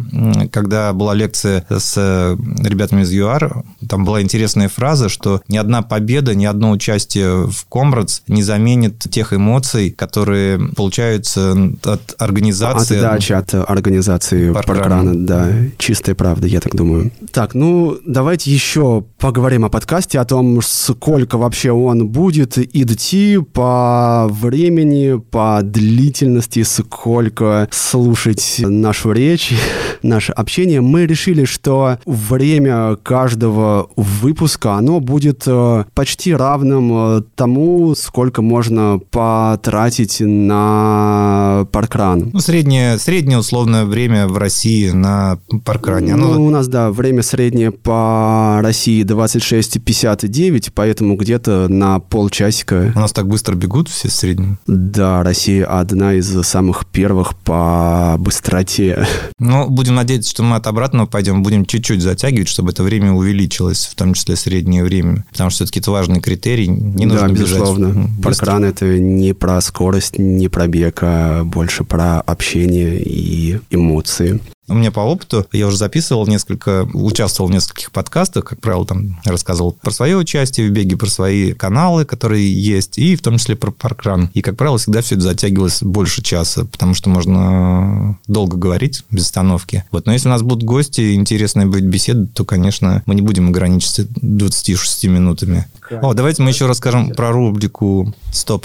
когда 0.51 0.91
была 0.91 1.13
лекция 1.13 1.63
с 1.69 1.93
э, 1.97 2.35
ребятами 2.67 3.03
из 3.03 3.11
ЮАР, 3.11 3.63
там 3.87 4.05
была 4.05 4.23
интересная 4.23 4.69
фраза, 4.69 5.07
что 5.07 5.41
ни 5.47 5.57
одна 5.57 5.83
победа, 5.83 6.33
ни 6.33 6.45
одно 6.45 6.71
участие 6.71 7.45
в 7.45 7.65
Комрадс 7.69 8.21
не 8.27 8.41
заменит 8.41 8.97
тех 8.97 9.33
эмоций, 9.33 9.91
которые 9.91 10.59
получаются 10.75 11.55
от 11.83 12.15
организации. 12.17 12.97
Отдача 12.97 13.37
от 13.37 13.53
организации 13.53 14.51
Паркрана. 14.51 14.79
паркрана, 14.79 15.27
да, 15.27 15.51
чистая 15.77 16.15
правда, 16.15 16.47
я 16.47 16.59
так 16.59 16.75
думаю. 16.75 17.11
Так, 17.31 17.53
ну, 17.53 17.99
давайте 18.03 18.51
еще 18.51 19.05
поговорим 19.19 19.63
о 19.63 19.69
подкасте, 19.69 20.19
о 20.19 20.25
том, 20.25 20.59
сколько 20.63 21.37
вообще 21.37 21.71
он 21.71 22.07
будет 22.07 22.57
идти 22.57 23.37
по 23.37 24.27
времени, 24.31 25.19
по 25.19 25.59
длительности, 25.61 26.63
сколько 26.69 27.67
слушать 27.71 28.55
нашу 28.59 29.11
речь, 29.11 29.53
наше 30.03 30.31
общение. 30.31 30.81
Мы 30.81 31.05
решили, 31.05 31.45
что 31.45 31.97
время 32.05 32.95
каждого 32.97 33.89
выпуска, 33.95 34.73
оно 34.75 34.99
будет 34.99 35.43
э, 35.47 35.85
почти 35.93 36.33
равным 36.33 36.91
э, 36.93 37.21
тому, 37.35 37.95
сколько 37.95 38.41
можно 38.41 38.99
потратить 39.11 40.19
на 40.19 41.67
паркран. 41.71 42.29
Ну, 42.33 42.39
среднее, 42.39 42.97
среднее 42.99 43.39
условное 43.39 43.85
время 43.85 44.27
в 44.27 44.37
России 44.37 44.89
на 44.89 45.39
паркране. 45.65 46.13
Оно- 46.13 46.33
Ну, 46.35 46.45
у 46.45 46.49
нас, 46.49 46.67
да, 46.67 46.91
время 46.91 47.23
среднее 47.23 47.71
по 47.71 48.59
России 48.61 49.03
26.59, 49.03 50.71
поэтому 50.73 51.15
где-то 51.15 51.67
на 51.69 51.99
полчасика. 51.99 52.91
у 52.95 52.99
нас 52.99 53.11
так 53.11 53.27
быстро 53.27 53.55
бегут 53.55 53.89
все 53.89 54.07
в 54.09 54.11
среднем. 54.13 54.57
Да, 54.67 55.23
Россия 55.23 55.65
одна 55.65 56.13
из 56.13 56.27
самых 56.45 56.58
первых 56.85 57.35
по 57.37 58.15
быстроте. 58.19 59.07
Но 59.39 59.67
будем 59.67 59.95
надеяться, 59.95 60.29
что 60.29 60.43
мы 60.43 60.55
от 60.55 60.67
обратного 60.67 61.07
пойдем, 61.07 61.43
будем 61.43 61.65
чуть-чуть 61.65 62.01
затягивать, 62.01 62.47
чтобы 62.47 62.71
это 62.71 62.83
время 62.83 63.11
увеличилось, 63.11 63.85
в 63.85 63.95
том 63.95 64.13
числе 64.13 64.35
среднее 64.35 64.83
время. 64.83 65.25
Потому 65.31 65.49
что 65.49 65.57
все-таки 65.57 65.79
это 65.79 65.91
важный 65.91 66.21
критерий. 66.21 66.67
Не 66.67 67.05
нужно 67.05 67.27
да, 67.27 67.33
бежать 67.33 67.49
безусловно. 67.49 68.09
Паркран 68.21 68.63
это 68.63 68.97
не 68.97 69.33
про 69.33 69.59
скорость, 69.61 70.19
не 70.19 70.47
про 70.47 70.67
бег, 70.67 70.99
а 71.01 71.43
больше 71.43 71.83
про 71.83 72.21
общение 72.21 73.01
и 73.01 73.59
эмоции. 73.69 74.39
У 74.69 74.75
меня 74.75 74.91
по 74.91 74.99
опыту, 74.99 75.47
я 75.51 75.67
уже 75.67 75.77
записывал 75.77 76.27
несколько, 76.27 76.87
участвовал 76.93 77.49
в 77.49 77.53
нескольких 77.53 77.91
подкастах, 77.91 78.45
как 78.45 78.61
правило, 78.61 78.85
там 78.85 79.19
рассказывал 79.25 79.73
про 79.73 79.91
свое 79.91 80.15
участие 80.15 80.69
в 80.69 80.71
беге, 80.71 80.95
про 80.95 81.07
свои 81.07 81.53
каналы, 81.53 82.05
которые 82.05 82.53
есть, 82.53 82.97
и 82.99 83.15
в 83.15 83.21
том 83.21 83.37
числе 83.37 83.55
про 83.55 83.71
паркран. 83.71 84.29
И, 84.33 84.41
как 84.41 84.57
правило, 84.57 84.77
всегда 84.77 85.01
все 85.01 85.15
это 85.15 85.23
затягивалось 85.23 85.81
больше 85.81 86.21
часа, 86.21 86.65
потому 86.65 86.93
что 86.93 87.09
можно 87.09 88.19
долго 88.27 88.57
говорить 88.57 89.03
без 89.09 89.23
остановки. 89.23 89.85
Вот. 89.91 90.05
Но 90.05 90.13
если 90.13 90.27
у 90.27 90.31
нас 90.31 90.43
будут 90.43 90.63
гости, 90.63 91.15
интересная 91.15 91.65
будет 91.65 91.87
беседа, 91.87 92.27
то, 92.27 92.45
конечно, 92.45 93.01
мы 93.07 93.15
не 93.15 93.21
будем 93.21 93.49
ограничиться 93.49 94.07
26 94.21 95.05
минутами. 95.05 95.67
О, 95.89 96.13
давайте 96.13 96.43
мы 96.43 96.51
еще 96.51 96.67
расскажем 96.67 97.11
про 97.11 97.31
рубрику 97.31 98.13
100+. 98.31 98.59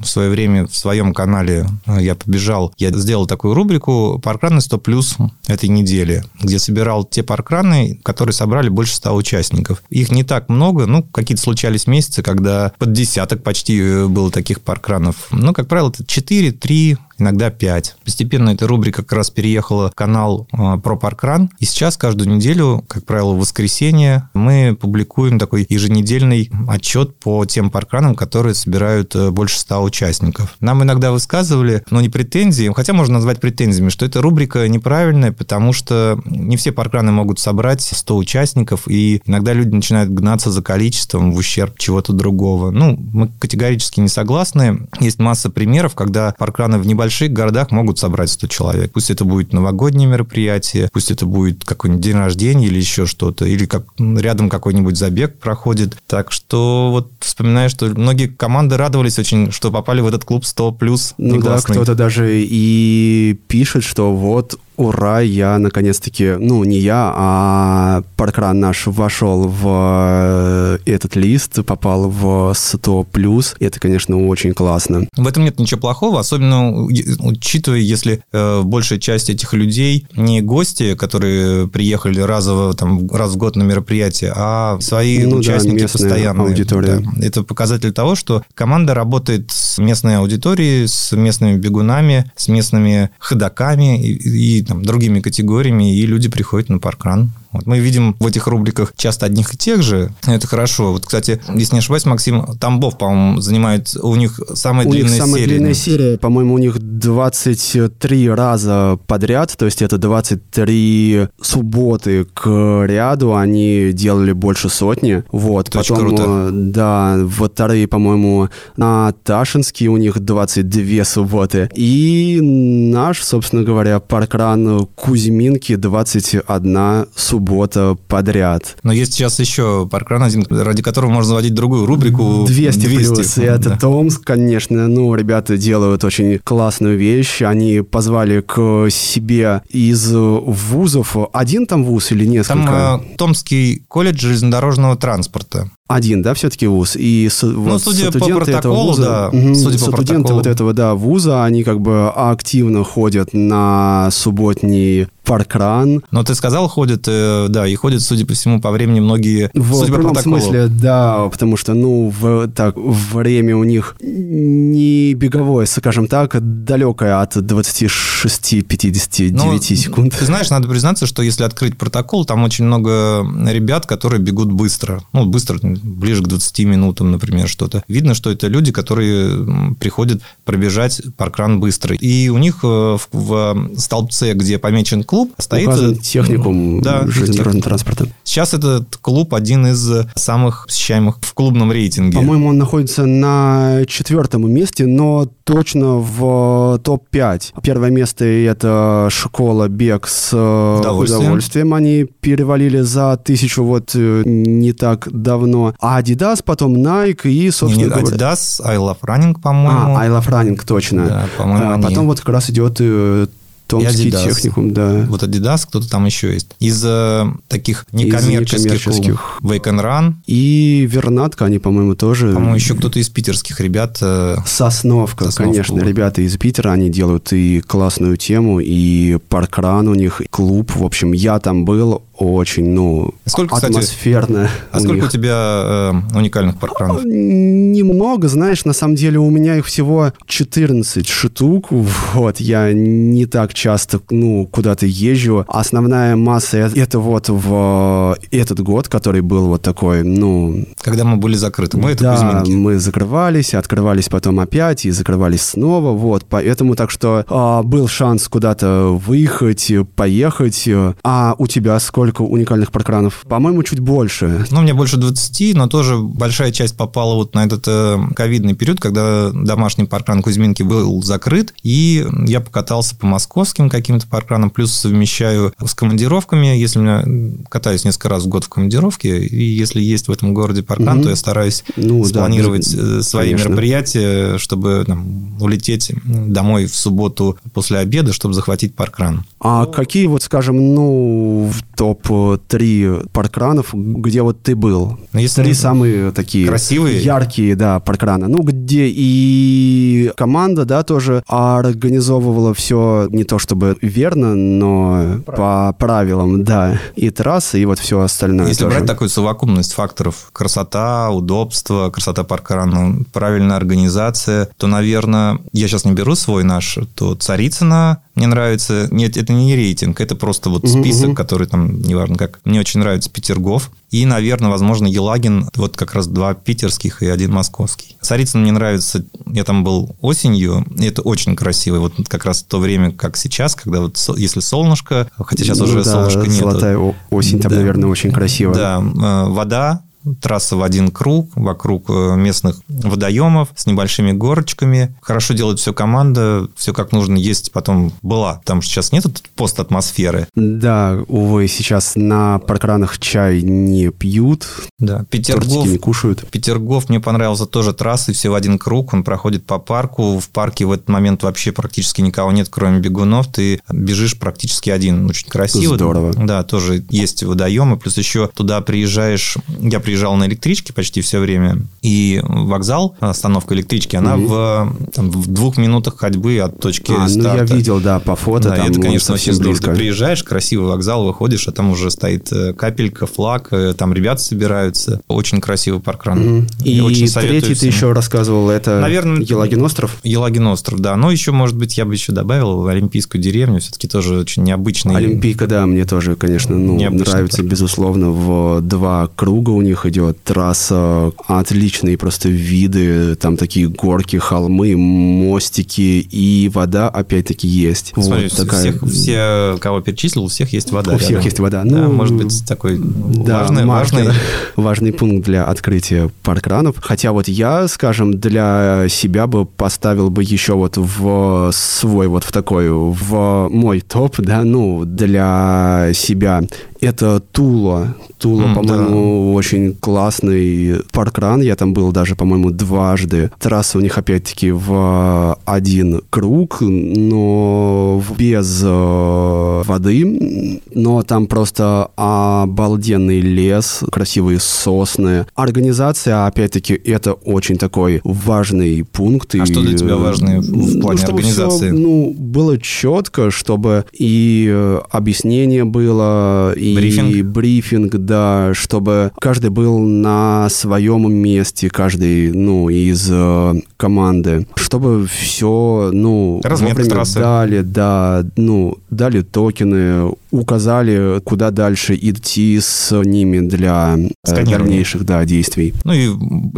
В 0.00 0.06
свое 0.06 0.30
время 0.30 0.66
в 0.66 0.74
своем 0.74 1.12
канале 1.12 1.66
э, 1.86 1.98
я 2.00 2.14
побежал, 2.14 2.72
я 2.78 2.90
сделал 2.90 3.26
такую 3.26 3.54
рубрику 3.54 4.18
«Паркраны 4.22 4.58
100+» 4.58 5.30
этой 5.46 5.68
недели, 5.68 6.24
где 6.40 6.58
собирал 6.58 7.04
те 7.04 7.22
паркраны, 7.22 8.00
которые 8.02 8.32
собрали 8.32 8.68
больше 8.68 8.94
100 8.96 9.14
участников. 9.14 9.82
Их 9.90 10.10
не 10.10 10.24
так 10.24 10.48
много, 10.48 10.86
ну, 10.86 11.02
какие-то 11.02 11.42
случались 11.42 11.86
месяцы, 11.86 12.22
когда 12.22 12.72
под 12.78 12.92
десяток 12.92 13.42
почти 13.42 13.80
э, 13.80 14.06
было 14.06 14.30
таких 14.30 14.60
паркранов. 14.60 15.28
Ну, 15.30 15.52
как 15.52 15.68
правило, 15.68 15.90
это 15.90 16.04
4, 16.04 16.52
3, 16.52 16.96
иногда 17.18 17.50
5. 17.50 17.96
Постепенно 18.04 18.50
эта 18.50 18.66
рубрика 18.66 19.02
как 19.02 19.12
раз 19.12 19.30
переехала 19.30 19.90
в 19.90 19.94
канал 19.94 20.46
э, 20.52 20.78
про 20.82 20.96
паркран. 20.96 21.50
И 21.58 21.64
сейчас 21.64 21.96
каждую 21.96 22.30
неделю, 22.30 22.84
как 22.88 23.04
правило, 23.04 23.32
в 23.32 23.38
воскресенье, 23.38 24.28
мы 24.34 24.76
публикуем 24.78 25.38
такой 25.38 25.66
еженедельный 25.68 26.50
отчет 26.68 27.16
по 27.18 27.44
тем 27.46 27.70
паркранам, 27.70 28.14
которые 28.14 28.54
собирают 28.54 29.14
э, 29.14 29.30
больше 29.30 29.58
100 29.58 29.82
участников. 29.82 30.56
Нам 30.60 30.82
иногда 30.82 31.12
высказывали, 31.12 31.82
ну, 31.90 32.00
не 32.00 32.08
претензии, 32.08 32.72
хотя 32.74 32.92
можно 32.92 33.14
назвать 33.14 33.40
претензиями, 33.40 33.88
что 33.88 34.06
эта 34.06 34.20
рубрика 34.20 34.68
неправильная, 34.68 35.32
потому 35.32 35.72
что 35.72 36.20
не 36.24 36.56
все 36.56 36.72
паркраны 36.72 37.12
могут 37.12 37.38
собрать 37.38 37.82
100 37.82 38.16
участников, 38.16 38.88
и 38.88 39.22
иногда 39.26 39.52
люди 39.52 39.74
начинают 39.74 40.10
гнаться 40.10 40.50
за 40.50 40.62
количеством 40.62 41.32
в 41.32 41.36
ущерб 41.36 41.78
чего-то 41.78 42.12
другого. 42.12 42.70
Ну, 42.70 42.96
мы 43.12 43.28
категорически 43.28 44.00
не 44.00 44.08
согласны. 44.08 44.88
Есть 45.00 45.18
масса 45.18 45.50
примеров, 45.50 45.94
когда 45.94 46.34
паркраны 46.38 46.78
в 46.78 46.86
небольшом 46.86 47.03
больших 47.04 47.32
городах 47.32 47.70
могут 47.70 47.98
собрать 47.98 48.30
100 48.30 48.46
человек. 48.46 48.92
Пусть 48.92 49.10
это 49.10 49.26
будет 49.26 49.52
новогоднее 49.52 50.08
мероприятие, 50.08 50.88
пусть 50.90 51.10
это 51.10 51.26
будет 51.26 51.62
какой-нибудь 51.62 52.02
день 52.02 52.16
рождения 52.16 52.66
или 52.66 52.78
еще 52.78 53.04
что-то, 53.04 53.44
или 53.44 53.66
как 53.66 53.84
рядом 53.98 54.48
какой-нибудь 54.48 54.96
забег 54.96 55.38
проходит. 55.38 55.96
Так 56.06 56.32
что 56.32 56.90
вот 56.90 57.12
вспоминаю, 57.20 57.68
что 57.68 57.86
многие 57.86 58.28
команды 58.28 58.78
радовались 58.78 59.18
очень, 59.18 59.52
что 59.52 59.70
попали 59.70 60.00
в 60.00 60.06
этот 60.06 60.24
клуб 60.24 60.46
100 60.46 60.72
плюс. 60.72 61.14
Ну 61.18 61.42
да, 61.42 61.58
кто-то 61.60 61.94
даже 61.94 62.40
и 62.42 63.38
пишет, 63.48 63.84
что 63.84 64.14
вот 64.16 64.58
ура, 64.76 65.20
я 65.20 65.58
наконец-таки, 65.58 66.34
ну, 66.38 66.64
не 66.64 66.78
я, 66.78 67.12
а 67.14 68.02
паркран 68.16 68.58
наш 68.60 68.86
вошел 68.86 69.48
в 69.48 69.64
э, 69.66 70.78
этот 70.86 71.16
лист, 71.16 71.64
попал 71.64 72.08
в 72.08 72.52
100 72.54 73.04
плюс. 73.04 73.54
Это, 73.60 73.80
конечно, 73.80 74.26
очень 74.28 74.52
классно. 74.52 75.06
В 75.16 75.26
этом 75.26 75.44
нет 75.44 75.58
ничего 75.58 75.80
плохого, 75.80 76.20
особенно 76.20 76.84
учитывая, 76.84 77.78
если 77.78 78.22
э, 78.32 78.62
большая 78.62 78.98
часть 78.98 79.30
этих 79.30 79.52
людей 79.52 80.06
не 80.16 80.40
гости, 80.40 80.94
которые 80.94 81.68
приехали 81.68 82.20
разово, 82.20 82.74
там, 82.74 83.08
раз 83.10 83.32
в 83.32 83.36
год 83.36 83.56
на 83.56 83.62
мероприятие, 83.62 84.32
а 84.34 84.78
свои 84.80 85.24
ну, 85.24 85.36
участники 85.36 85.82
да, 85.82 85.88
постоянные. 85.88 86.48
Аудитория. 86.48 87.00
Да. 87.00 87.26
Это 87.26 87.42
показатель 87.42 87.92
того, 87.92 88.14
что 88.14 88.42
команда 88.54 88.94
работает 88.94 89.50
с 89.50 89.78
местной 89.78 90.18
аудиторией, 90.18 90.86
с 90.88 91.12
местными 91.12 91.56
бегунами, 91.56 92.30
с 92.36 92.48
местными 92.48 93.10
ходаками 93.18 94.00
и, 94.02 94.58
и 94.58 94.63
там, 94.64 94.84
другими 94.84 95.20
категориями, 95.20 95.96
и 95.96 96.06
люди 96.06 96.28
приходят 96.28 96.68
на 96.68 96.78
паркран. 96.78 97.30
Вот 97.54 97.66
мы 97.66 97.78
видим 97.78 98.16
в 98.18 98.26
этих 98.26 98.48
рубриках 98.48 98.92
часто 98.96 99.26
одних 99.26 99.54
и 99.54 99.56
тех 99.56 99.80
же. 99.80 100.12
Это 100.26 100.46
хорошо. 100.48 100.92
Вот, 100.92 101.06
кстати, 101.06 101.40
если 101.54 101.76
не 101.76 101.78
ошибаюсь, 101.78 102.04
Максим 102.04 102.44
Тамбов, 102.60 102.98
по-моему, 102.98 103.40
занимает... 103.40 103.96
У 104.02 104.16
них 104.16 104.40
самая 104.54 104.86
у 104.86 104.90
длинная 104.90 105.12
них 105.12 105.22
самая 105.22 105.40
серия. 105.40 105.54
длинная 105.54 105.74
серия. 105.74 106.18
По-моему, 106.18 106.54
у 106.54 106.58
них 106.58 106.78
23 106.80 108.30
раза 108.30 108.98
подряд. 109.06 109.54
То 109.56 109.66
есть 109.66 109.82
это 109.82 109.98
23 109.98 111.28
субботы 111.40 112.24
к 112.34 112.84
ряду. 112.86 113.36
Они 113.36 113.92
делали 113.92 114.32
больше 114.32 114.68
сотни. 114.68 115.22
Вот. 115.30 115.68
Это 115.68 115.78
Потом, 115.78 115.96
очень 115.96 116.08
круто. 116.08 116.50
Да, 116.52 117.18
вот 117.22 117.52
вторые, 117.52 117.86
по-моему, 117.86 118.48
на 118.76 119.12
Ташинский 119.22 119.86
у 119.86 119.96
них 119.96 120.18
22 120.18 121.04
субботы. 121.04 121.70
И 121.76 122.40
наш, 122.42 123.22
собственно 123.22 123.62
говоря, 123.62 124.00
паркран 124.00 124.86
Кузьминки 124.96 125.76
21 125.76 127.06
суббота 127.14 127.43
суббота 127.44 127.96
подряд. 128.08 128.76
Но 128.82 128.92
есть 128.92 129.14
сейчас 129.14 129.38
еще 129.38 129.86
паркран 129.90 130.22
один, 130.22 130.46
ради 130.50 130.82
которого 130.82 131.10
можно 131.10 131.28
заводить 131.28 131.54
другую 131.54 131.86
рубрику. 131.86 132.44
200, 132.46 132.80
200 132.80 133.14
плюс. 133.14 133.38
И 133.38 133.42
это 133.42 133.70
да. 133.70 133.76
Томск, 133.76 134.24
конечно. 134.24 134.88
Ну, 134.88 135.14
ребята 135.14 135.56
делают 135.56 136.04
очень 136.04 136.38
классную 136.38 136.96
вещь. 136.96 137.42
Они 137.42 137.82
позвали 137.82 138.40
к 138.40 138.88
себе 138.90 139.62
из 139.68 140.10
вузов. 140.12 141.16
Один 141.32 141.66
там 141.66 141.84
вуз 141.84 142.12
или 142.12 142.24
несколько? 142.26 142.54
Там 142.54 143.02
э, 143.02 143.16
Томский 143.16 143.82
колледж 143.88 144.20
железнодорожного 144.20 144.96
транспорта. 144.96 145.70
Один, 145.86 146.22
да, 146.22 146.32
все-таки 146.32 146.66
вуз. 146.66 146.96
И 146.96 147.28
ну, 147.42 147.60
вот, 147.60 147.82
судя 147.82 148.10
по 148.10 148.18
протоколу, 148.18 148.40
этого 148.40 148.74
вуза, 148.74 149.02
да. 149.02 149.28
Угу, 149.28 149.54
судя 149.54 149.78
по 149.78 149.84
студенты 149.84 150.04
протоколу. 150.06 150.36
вот 150.36 150.46
этого, 150.46 150.72
да, 150.72 150.94
вуза, 150.94 151.44
они 151.44 151.62
как 151.62 151.82
бы 151.82 152.08
активно 152.08 152.84
ходят 152.84 153.34
на 153.34 154.08
субботний 154.10 155.08
паркран. 155.24 156.02
Но 156.10 156.22
ты 156.22 156.34
сказал, 156.34 156.68
ходят, 156.68 157.04
э, 157.08 157.46
да, 157.48 157.66
и 157.66 157.74
ходят, 157.74 158.02
судя 158.02 158.26
по 158.26 158.34
всему, 158.34 158.60
по 158.60 158.70
времени 158.70 159.00
многие, 159.00 159.50
в 159.54 159.74
судя 159.74 160.20
смысле, 160.20 160.68
да, 160.68 161.28
потому 161.30 161.56
что, 161.56 161.74
ну, 161.74 162.10
в, 162.10 162.48
так, 162.48 162.76
время 162.76 163.56
у 163.56 163.64
них 163.64 163.96
не 164.00 165.14
беговое, 165.14 165.66
скажем 165.66 166.06
так, 166.06 166.36
далекое 166.64 167.20
от 167.20 167.36
26-59 167.36 169.30
ну, 169.32 169.58
секунд. 169.60 170.14
Ты 170.18 170.24
знаешь, 170.26 170.50
надо 170.50 170.68
признаться, 170.68 171.06
что 171.06 171.22
если 171.22 171.44
открыть 171.44 171.76
протокол, 171.76 172.24
там 172.24 172.44
очень 172.44 172.64
много 172.66 173.26
ребят, 173.46 173.86
которые 173.86 174.20
бегут 174.20 174.52
быстро. 174.52 175.02
Ну, 175.12 175.24
быстро, 175.26 175.58
ближе 175.82 176.22
к 176.22 176.26
20 176.26 176.58
минутам, 176.60 177.10
например, 177.10 177.48
что-то. 177.48 177.82
Видно, 177.88 178.14
что 178.14 178.30
это 178.30 178.46
люди, 178.48 178.72
которые 178.72 179.74
приходят 179.78 180.22
пробежать 180.44 181.02
паркран 181.16 181.60
быстро. 181.60 181.94
И 181.94 182.28
у 182.28 182.38
них 182.38 182.60
э, 182.62 182.66
в, 182.66 182.98
в 183.12 183.78
столбце, 183.78 184.32
где 184.34 184.58
помечен 184.58 185.02
клуб, 185.02 185.32
стоит... 185.38 185.68
Указан 185.68 185.96
техникум 185.96 186.80
да, 186.82 187.06
железнодорожного 187.06 187.64
транспорта. 187.64 188.08
Сейчас 188.24 188.54
этот 188.54 188.96
клуб 188.96 189.34
один 189.34 189.66
из 189.66 190.06
самых 190.14 190.66
посещаемых 190.66 191.18
в 191.20 191.34
клубном 191.34 191.72
рейтинге. 191.72 192.18
По-моему, 192.18 192.48
он 192.48 192.58
находится 192.58 193.06
на 193.06 193.84
четвертом 193.86 194.50
месте, 194.50 194.86
но 194.86 195.28
точно 195.44 195.96
в 195.96 196.78
топ-5. 196.82 197.54
Первое 197.62 197.90
место 197.90 198.24
это 198.24 199.08
школа 199.10 199.68
бег 199.68 200.06
с 200.06 200.28
удовольствием. 200.32 201.20
удовольствием. 201.20 201.74
Они 201.74 202.04
перевалили 202.04 202.80
за 202.80 203.16
тысячу 203.16 203.62
вот 203.62 203.92
э, 203.94 204.22
не 204.24 204.72
так 204.72 205.08
давно. 205.10 205.63
А 205.80 206.00
Adidas, 206.00 206.42
потом 206.44 206.76
Nike 206.76 207.30
и, 207.30 207.50
собственно 207.50 207.84
не, 207.84 207.90
не, 207.90 208.02
Adidas, 208.02 208.60
I 208.64 208.76
Love 208.76 209.00
Running, 209.02 209.40
по-моему. 209.40 209.96
А, 209.96 210.02
I 210.02 210.08
Love 210.08 210.28
Running, 210.28 210.60
точно. 210.66 211.06
Да, 211.06 211.28
по-моему, 211.38 211.72
а, 211.72 211.78
Потом 211.78 212.06
вот 212.06 212.20
как 212.20 212.28
раз 212.30 212.50
идет 212.50 212.76
э, 212.80 213.26
Томский 213.66 214.10
техникум, 214.10 214.72
да. 214.72 215.06
Вот 215.08 215.22
Adidas, 215.22 215.66
кто-то 215.66 215.88
там 215.88 216.04
еще 216.04 216.32
есть. 216.32 216.48
Из 216.60 216.82
э, 216.84 217.24
таких 217.48 217.86
некоммерческих, 217.92 218.58
из 218.58 218.64
некоммерческих. 218.64 219.38
Wake 219.42 219.64
and 219.64 219.82
Run. 219.82 220.14
И 220.26 220.86
Вернатка, 220.90 221.46
они, 221.46 221.58
по-моему, 221.58 221.94
тоже. 221.94 222.32
По-моему, 222.34 222.54
еще 222.54 222.74
кто-то 222.74 222.98
из 222.98 223.08
питерских 223.08 223.60
ребят. 223.60 223.98
Э... 224.02 224.36
Сосновка, 224.46 225.24
Сосновка, 225.24 225.52
конечно. 225.52 225.80
Ребята 225.80 226.20
из 226.20 226.36
Питера, 226.36 226.72
они 226.72 226.90
делают 226.90 227.32
и 227.32 227.60
классную 227.60 228.16
тему, 228.16 228.60
и 228.60 229.18
паркран 229.28 229.88
у 229.88 229.94
них, 229.94 230.20
клуб. 230.30 230.72
В 230.74 230.84
общем, 230.84 231.12
я 231.12 231.38
там 231.38 231.64
был, 231.64 232.02
очень, 232.18 232.70
ну, 232.70 233.12
сколько, 233.26 233.56
атмосферно. 233.56 234.46
Кстати, 234.46 234.68
а 234.70 234.80
сколько 234.80 234.94
них. 234.94 235.04
у 235.06 235.08
тебя 235.08 235.92
э, 236.12 236.16
уникальных 236.16 236.58
паркранов? 236.58 237.04
Немного, 237.04 238.28
знаешь, 238.28 238.64
на 238.64 238.72
самом 238.72 238.94
деле 238.94 239.18
у 239.18 239.30
меня 239.30 239.56
их 239.56 239.66
всего 239.66 240.12
14 240.26 241.08
штук. 241.08 241.68
Вот, 241.70 242.38
я 242.38 242.72
не 242.72 243.26
так 243.26 243.54
часто, 243.54 244.00
ну, 244.10 244.46
куда-то 244.46 244.86
езжу. 244.86 245.44
Основная 245.48 246.14
масса 246.16 246.70
это 246.74 246.98
вот 246.98 247.28
в 247.28 248.16
этот 248.30 248.60
год, 248.60 248.88
который 248.88 249.20
был 249.20 249.48
вот 249.48 249.62
такой, 249.62 250.02
ну... 250.02 250.64
Когда 250.80 251.04
мы 251.04 251.16
были 251.16 251.34
закрыты. 251.34 251.76
Мы 251.76 251.94
да, 251.94 252.14
это 252.14 252.42
Кузьминки. 252.42 252.50
мы 252.50 252.78
закрывались, 252.78 253.54
открывались 253.54 254.08
потом 254.08 254.38
опять 254.40 254.86
и 254.86 254.90
закрывались 254.90 255.42
снова. 255.42 255.92
Вот, 255.92 256.26
поэтому 256.28 256.76
так 256.76 256.90
что 256.90 257.24
э, 257.28 257.66
был 257.66 257.88
шанс 257.88 258.28
куда-то 258.28 258.98
выехать, 259.04 259.72
поехать. 259.96 260.68
А 261.02 261.34
у 261.38 261.46
тебя 261.46 261.78
сколько 261.80 262.03
сколько 262.04 262.22
уникальных 262.22 262.70
паркранов? 262.70 263.24
По-моему, 263.28 263.62
чуть 263.62 263.80
больше. 263.80 264.46
Ну, 264.50 264.60
мне 264.60 264.74
больше 264.74 264.98
20, 264.98 265.54
но 265.54 265.68
тоже 265.68 265.96
большая 265.96 266.52
часть 266.52 266.76
попала 266.76 267.14
вот 267.14 267.34
на 267.34 267.44
этот 267.46 267.64
э, 267.66 267.98
ковидный 268.14 268.54
период, 268.54 268.78
когда 268.78 269.30
домашний 269.30 269.86
паркран 269.86 270.22
Кузьминки 270.22 270.62
был 270.62 271.02
закрыт, 271.02 271.54
и 271.62 272.06
я 272.26 272.40
покатался 272.40 272.94
по 272.96 273.06
московским 273.06 273.70
каким-то 273.70 274.06
паркранам, 274.06 274.50
плюс 274.50 274.72
совмещаю 274.72 275.54
с 275.64 275.74
командировками, 275.74 276.48
если 276.48 276.78
меня 276.78 277.04
катаюсь 277.48 277.84
несколько 277.84 278.10
раз 278.10 278.24
в 278.24 278.28
год 278.28 278.44
в 278.44 278.48
командировке, 278.50 279.18
и 279.18 279.42
если 279.42 279.80
есть 279.80 280.08
в 280.08 280.12
этом 280.12 280.34
городе 280.34 280.62
паркран, 280.62 280.98
угу. 280.98 281.04
то 281.04 281.10
я 281.10 281.16
стараюсь 281.16 281.64
ну, 281.76 282.04
спланировать 282.04 282.70
да, 282.76 283.02
свои 283.02 283.30
конечно. 283.30 283.48
мероприятия, 283.48 284.38
чтобы 284.38 284.84
там, 284.86 285.40
улететь 285.40 285.92
домой 286.04 286.66
в 286.66 286.76
субботу 286.76 287.38
после 287.54 287.78
обеда, 287.78 288.12
чтобы 288.12 288.34
захватить 288.34 288.74
паркран. 288.74 289.24
А 289.40 289.64
какие 289.66 290.06
вот, 290.06 290.22
скажем, 290.22 290.74
ну, 290.74 291.50
то 291.76 291.93
топ-3 291.94 293.08
паркранов, 293.10 293.70
где 293.72 294.22
вот 294.22 294.42
ты 294.42 294.54
был. 294.54 294.98
Ну, 295.12 295.20
если 295.20 295.42
Три 295.42 295.54
самые 295.54 296.10
такие... 296.12 296.46
Красивые? 296.46 297.02
Яркие, 297.02 297.56
да, 297.56 297.80
паркрана. 297.80 298.28
Ну, 298.28 298.42
где 298.42 298.86
и 298.88 300.12
команда, 300.16 300.64
да, 300.64 300.82
тоже 300.82 301.22
организовывала 301.26 302.54
все 302.54 303.08
не 303.10 303.24
то 303.24 303.38
чтобы 303.38 303.76
верно, 303.80 304.34
но 304.34 305.20
по 305.26 305.74
правилам, 305.78 306.44
да. 306.44 306.80
И 306.96 307.10
трассы, 307.10 307.60
и 307.60 307.64
вот 307.64 307.78
все 307.78 308.00
остальное 308.00 308.48
Если 308.48 308.64
тоже. 308.64 308.76
брать 308.76 308.86
такую 308.86 309.08
совокупность 309.08 309.72
факторов, 309.72 310.30
красота, 310.32 311.10
удобство, 311.10 311.90
красота 311.90 312.24
паркрана, 312.24 313.04
правильная 313.12 313.56
организация, 313.56 314.48
то, 314.56 314.66
наверное, 314.66 315.38
я 315.52 315.68
сейчас 315.68 315.84
не 315.84 315.92
беру 315.92 316.14
свой 316.14 316.44
наш, 316.44 316.78
то 316.94 317.14
Царицына 317.14 318.02
мне 318.14 318.26
нравится... 318.26 318.88
Нет, 318.90 319.16
это 319.16 319.32
не 319.32 319.56
рейтинг, 319.56 320.00
это 320.00 320.14
просто 320.14 320.50
вот 320.50 320.68
список, 320.68 321.10
uh-huh. 321.10 321.14
который 321.14 321.46
там, 321.48 321.80
неважно 321.80 322.16
как. 322.16 322.40
Мне 322.44 322.60
очень 322.60 322.80
нравится 322.80 323.10
Петергоф. 323.10 323.70
И, 323.90 324.06
наверное, 324.06 324.50
возможно, 324.50 324.86
Елагин. 324.86 325.48
Вот 325.56 325.76
как 325.76 325.94
раз 325.94 326.06
два 326.06 326.34
питерских 326.34 327.02
и 327.02 327.06
один 327.06 327.32
московский. 327.32 327.96
Царицын 328.00 328.42
мне 328.42 328.52
нравится. 328.52 329.04
Я 329.26 329.44
там 329.44 329.64
был 329.64 329.96
осенью. 330.00 330.64
И 330.78 330.86
это 330.86 331.02
очень 331.02 331.34
красиво. 331.34 331.78
Вот 331.78 331.94
как 332.08 332.24
раз 332.24 332.42
в 332.42 332.46
то 332.46 332.60
время, 332.60 332.92
как 332.92 333.16
сейчас, 333.16 333.54
когда 333.54 333.80
вот 333.80 333.98
если 334.16 334.40
солнышко, 334.40 335.10
хотя 335.16 335.44
сейчас 335.44 335.58
ну, 335.58 335.64
уже 335.64 335.82
да, 335.82 335.92
солнышко 335.92 336.26
нет. 336.26 336.40
Золотая 336.40 336.94
осень 337.10 337.40
там, 337.40 337.50
да, 337.50 337.58
наверное, 337.58 337.88
очень 337.88 338.12
красиво. 338.12 338.54
Да, 338.54 338.80
э, 338.80 339.28
вода 339.30 339.82
трасса 340.20 340.56
в 340.56 340.62
один 340.62 340.90
круг, 340.90 341.30
вокруг 341.34 341.86
э, 341.88 342.16
местных 342.16 342.60
водоемов 342.68 343.48
с 343.56 343.66
небольшими 343.66 344.12
горочками. 344.12 344.96
Хорошо 345.00 345.34
делает 345.34 345.58
все 345.58 345.72
команда, 345.72 346.48
все 346.56 346.72
как 346.72 346.92
нужно 346.92 347.16
есть. 347.16 347.52
Потом 347.52 347.92
была, 348.02 348.34
потому 348.36 348.62
что 348.62 348.72
сейчас 348.72 348.92
нет 348.92 349.04
пост 349.34 349.60
атмосферы. 349.60 350.28
Да, 350.34 350.98
увы, 351.08 351.48
сейчас 351.48 351.92
на 351.96 352.38
паркранах 352.38 352.98
чай 352.98 353.42
не 353.42 353.90
пьют. 353.90 354.46
Да, 354.78 355.04
Петергоф, 355.10 355.66
не 355.66 355.78
кушают. 355.78 356.26
Петергоф 356.30 356.88
мне 356.88 357.00
понравился 357.00 357.46
тоже 357.46 357.72
трассы, 357.72 358.12
все 358.12 358.30
в 358.30 358.34
один 358.34 358.58
круг. 358.58 358.92
Он 358.92 359.04
проходит 359.04 359.46
по 359.46 359.58
парку. 359.58 360.18
В 360.18 360.28
парке 360.30 360.64
в 360.64 360.72
этот 360.72 360.88
момент 360.88 361.22
вообще 361.22 361.52
практически 361.52 362.00
никого 362.00 362.32
нет, 362.32 362.48
кроме 362.50 362.80
бегунов. 362.80 363.28
Ты 363.28 363.60
бежишь 363.70 364.18
практически 364.18 364.70
один. 364.70 365.06
Очень 365.08 365.28
красиво. 365.28 365.76
Здорово. 365.76 366.12
Да, 366.14 366.42
тоже 366.42 366.84
есть 366.90 367.22
водоемы. 367.22 367.76
Плюс 367.78 367.96
еще 367.96 368.28
туда 368.28 368.60
приезжаешь... 368.60 369.36
Я 369.60 369.80
приезжал 369.94 370.16
на 370.16 370.26
электричке 370.26 370.72
почти 370.72 371.02
все 371.02 371.20
время. 371.20 371.58
И 371.82 372.20
вокзал, 372.24 372.96
остановка 372.98 373.54
электрички, 373.54 373.94
она 373.94 374.14
mm 374.14 374.24
в, 374.24 374.90
там, 374.92 375.10
в 375.10 375.26
двух 375.28 375.56
минутах 375.56 375.98
ходьбы 375.98 376.38
от 376.38 376.58
точки 376.58 376.92
а, 376.96 377.08
старта. 377.08 377.28
ну 377.28 377.36
я 377.36 377.44
видел, 377.44 377.80
да, 377.80 378.00
по 378.00 378.16
фото. 378.16 378.48
Да, 378.48 378.56
там 378.56 378.70
это, 378.70 378.80
конечно, 378.80 379.14
очень 379.14 379.32
здорово. 379.32 379.60
Ты 379.60 379.74
приезжаешь, 379.74 380.24
красивый 380.24 380.68
вокзал, 380.68 381.04
выходишь, 381.04 381.46
а 381.46 381.52
там 381.52 381.70
уже 381.70 381.90
стоит 381.90 382.32
э, 382.32 382.54
капелька, 382.54 383.06
флаг, 383.06 383.48
э, 383.52 383.74
там 383.76 383.92
ребята 383.92 384.22
собираются. 384.22 385.00
Очень 385.06 385.40
красивый 385.40 385.80
паркран. 385.80 386.18
Mm-hmm. 386.18 386.64
И 386.64 386.80
очень 386.80 387.08
третий 387.08 387.54
ты 387.54 387.66
еще 387.66 387.92
рассказывал, 387.92 388.50
это 388.50 388.80
Наверное, 388.80 389.20
Елагин 389.22 389.62
остров? 389.62 389.98
Елагин 390.02 390.46
остров, 390.48 390.80
да. 390.80 390.96
Но 390.96 391.10
еще, 391.10 391.30
может 391.30 391.56
быть, 391.56 391.76
я 391.76 391.84
бы 391.84 391.94
еще 391.94 392.12
добавил 392.12 392.66
Олимпийскую 392.66 393.22
деревню. 393.22 393.60
Все-таки 393.60 393.86
тоже 393.86 394.18
очень 394.18 394.42
необычный. 394.42 394.96
Олимпийка, 394.96 395.46
да, 395.46 395.66
мне 395.66 395.84
тоже, 395.84 396.16
конечно, 396.16 396.56
ну, 396.56 396.76
нравится, 396.78 397.38
парк. 397.38 397.50
безусловно. 397.50 398.10
В 398.10 398.60
два 398.62 399.08
круга 399.14 399.50
у 399.50 399.62
них 399.62 399.83
идет 399.86 400.22
трасса. 400.22 401.12
Отличные 401.26 401.96
просто 401.98 402.28
виды. 402.28 403.14
Там 403.16 403.36
такие 403.36 403.68
горки, 403.68 404.16
холмы, 404.16 404.76
мостики 404.76 406.06
и 406.10 406.50
вода 406.52 406.88
опять-таки 406.88 407.48
есть. 407.48 407.92
Смотри, 407.94 408.28
вот 408.28 408.36
такая... 408.36 408.60
всех, 408.60 408.82
все, 408.90 409.58
кого 409.60 409.80
перечислил, 409.80 410.24
у 410.24 410.28
всех 410.28 410.52
есть 410.52 410.70
вода. 410.70 410.92
У 410.92 410.94
рядом. 410.94 411.06
всех 411.06 411.24
есть 411.24 411.38
вода. 411.38 411.64
Ну, 411.64 411.70
да, 411.70 411.88
может 411.88 412.16
быть, 412.16 412.46
такой 412.46 412.78
да, 412.78 413.40
важный, 413.40 413.64
важный... 413.64 414.08
важный 414.56 414.92
пункт 414.92 415.26
для 415.26 415.44
открытия 415.44 416.10
паркранов. 416.22 416.76
Хотя 416.80 417.12
вот 417.12 417.28
я, 417.28 417.68
скажем, 417.68 418.18
для 418.18 418.86
себя 418.88 419.26
бы 419.26 419.44
поставил 419.44 420.10
бы 420.10 420.22
еще 420.22 420.54
вот 420.54 420.76
в 420.76 421.50
свой, 421.52 422.08
вот 422.08 422.24
в 422.24 422.32
такой, 422.32 422.70
в 422.70 423.48
мой 423.50 423.80
топ, 423.80 424.16
да, 424.18 424.42
ну, 424.42 424.84
для 424.84 425.90
себя 425.94 426.42
это 426.84 427.20
Тула. 427.20 427.96
Тула, 428.18 428.44
mm, 428.44 428.54
по-моему, 428.54 429.30
да. 429.32 429.36
очень 429.36 429.74
классный 429.74 430.82
паркран. 430.92 431.40
Я 431.40 431.56
там 431.56 431.72
был 431.72 431.92
даже, 431.92 432.14
по-моему, 432.14 432.50
дважды. 432.50 433.30
Трасса 433.40 433.78
у 433.78 433.80
них, 433.80 433.98
опять-таки, 433.98 434.50
в 434.50 435.38
один 435.44 436.02
круг, 436.10 436.58
но 436.60 438.02
без 438.16 438.62
э, 438.62 439.62
воды. 439.66 440.60
Но 440.74 441.02
там 441.02 441.26
просто 441.26 441.90
обалденный 441.96 443.20
лес, 443.20 443.82
красивые 443.90 444.40
сосны. 444.40 445.26
Организация, 445.34 446.26
опять-таки, 446.26 446.74
это 446.74 447.12
очень 447.12 447.56
такой 447.56 448.00
важный 448.04 448.84
пункт. 448.84 449.34
А 449.34 449.38
и, 449.38 449.44
что 449.44 449.60
для 449.60 449.76
тебя 449.76 449.96
важно 449.96 450.40
в 450.40 450.50
ну, 450.50 450.80
плане 450.80 451.00
ну, 451.02 451.08
организации? 451.08 451.70
Все, 451.70 451.72
ну, 451.72 452.14
было 452.16 452.58
четко, 452.58 453.30
чтобы 453.30 453.84
и 453.92 454.48
э, 454.50 454.80
объяснение 454.90 455.64
было, 455.64 456.52
и 456.52 456.73
брифинг. 456.74 457.26
брифинг, 457.26 457.94
да, 457.96 458.52
чтобы 458.54 459.12
каждый 459.20 459.50
был 459.50 459.78
на 459.80 460.48
своем 460.50 461.12
месте, 461.12 461.68
каждый, 461.70 462.32
ну, 462.32 462.68
из 462.68 463.08
э, 463.10 463.54
команды, 463.76 464.46
чтобы 464.56 465.06
все, 465.06 465.90
ну, 465.92 466.40
Разметка 466.42 466.84
трассы. 466.84 467.18
дали, 467.18 467.60
да, 467.60 468.24
ну, 468.36 468.78
дали 468.90 469.22
токены, 469.22 470.12
указали, 470.40 471.20
куда 471.24 471.50
дальше 471.50 471.98
идти 472.00 472.58
с 472.60 472.92
ними 473.04 473.40
для 473.40 473.96
э, 474.26 474.44
дальнейших, 474.44 475.04
да, 475.04 475.24
действий. 475.24 475.74
Ну 475.84 475.92
и 475.92 476.08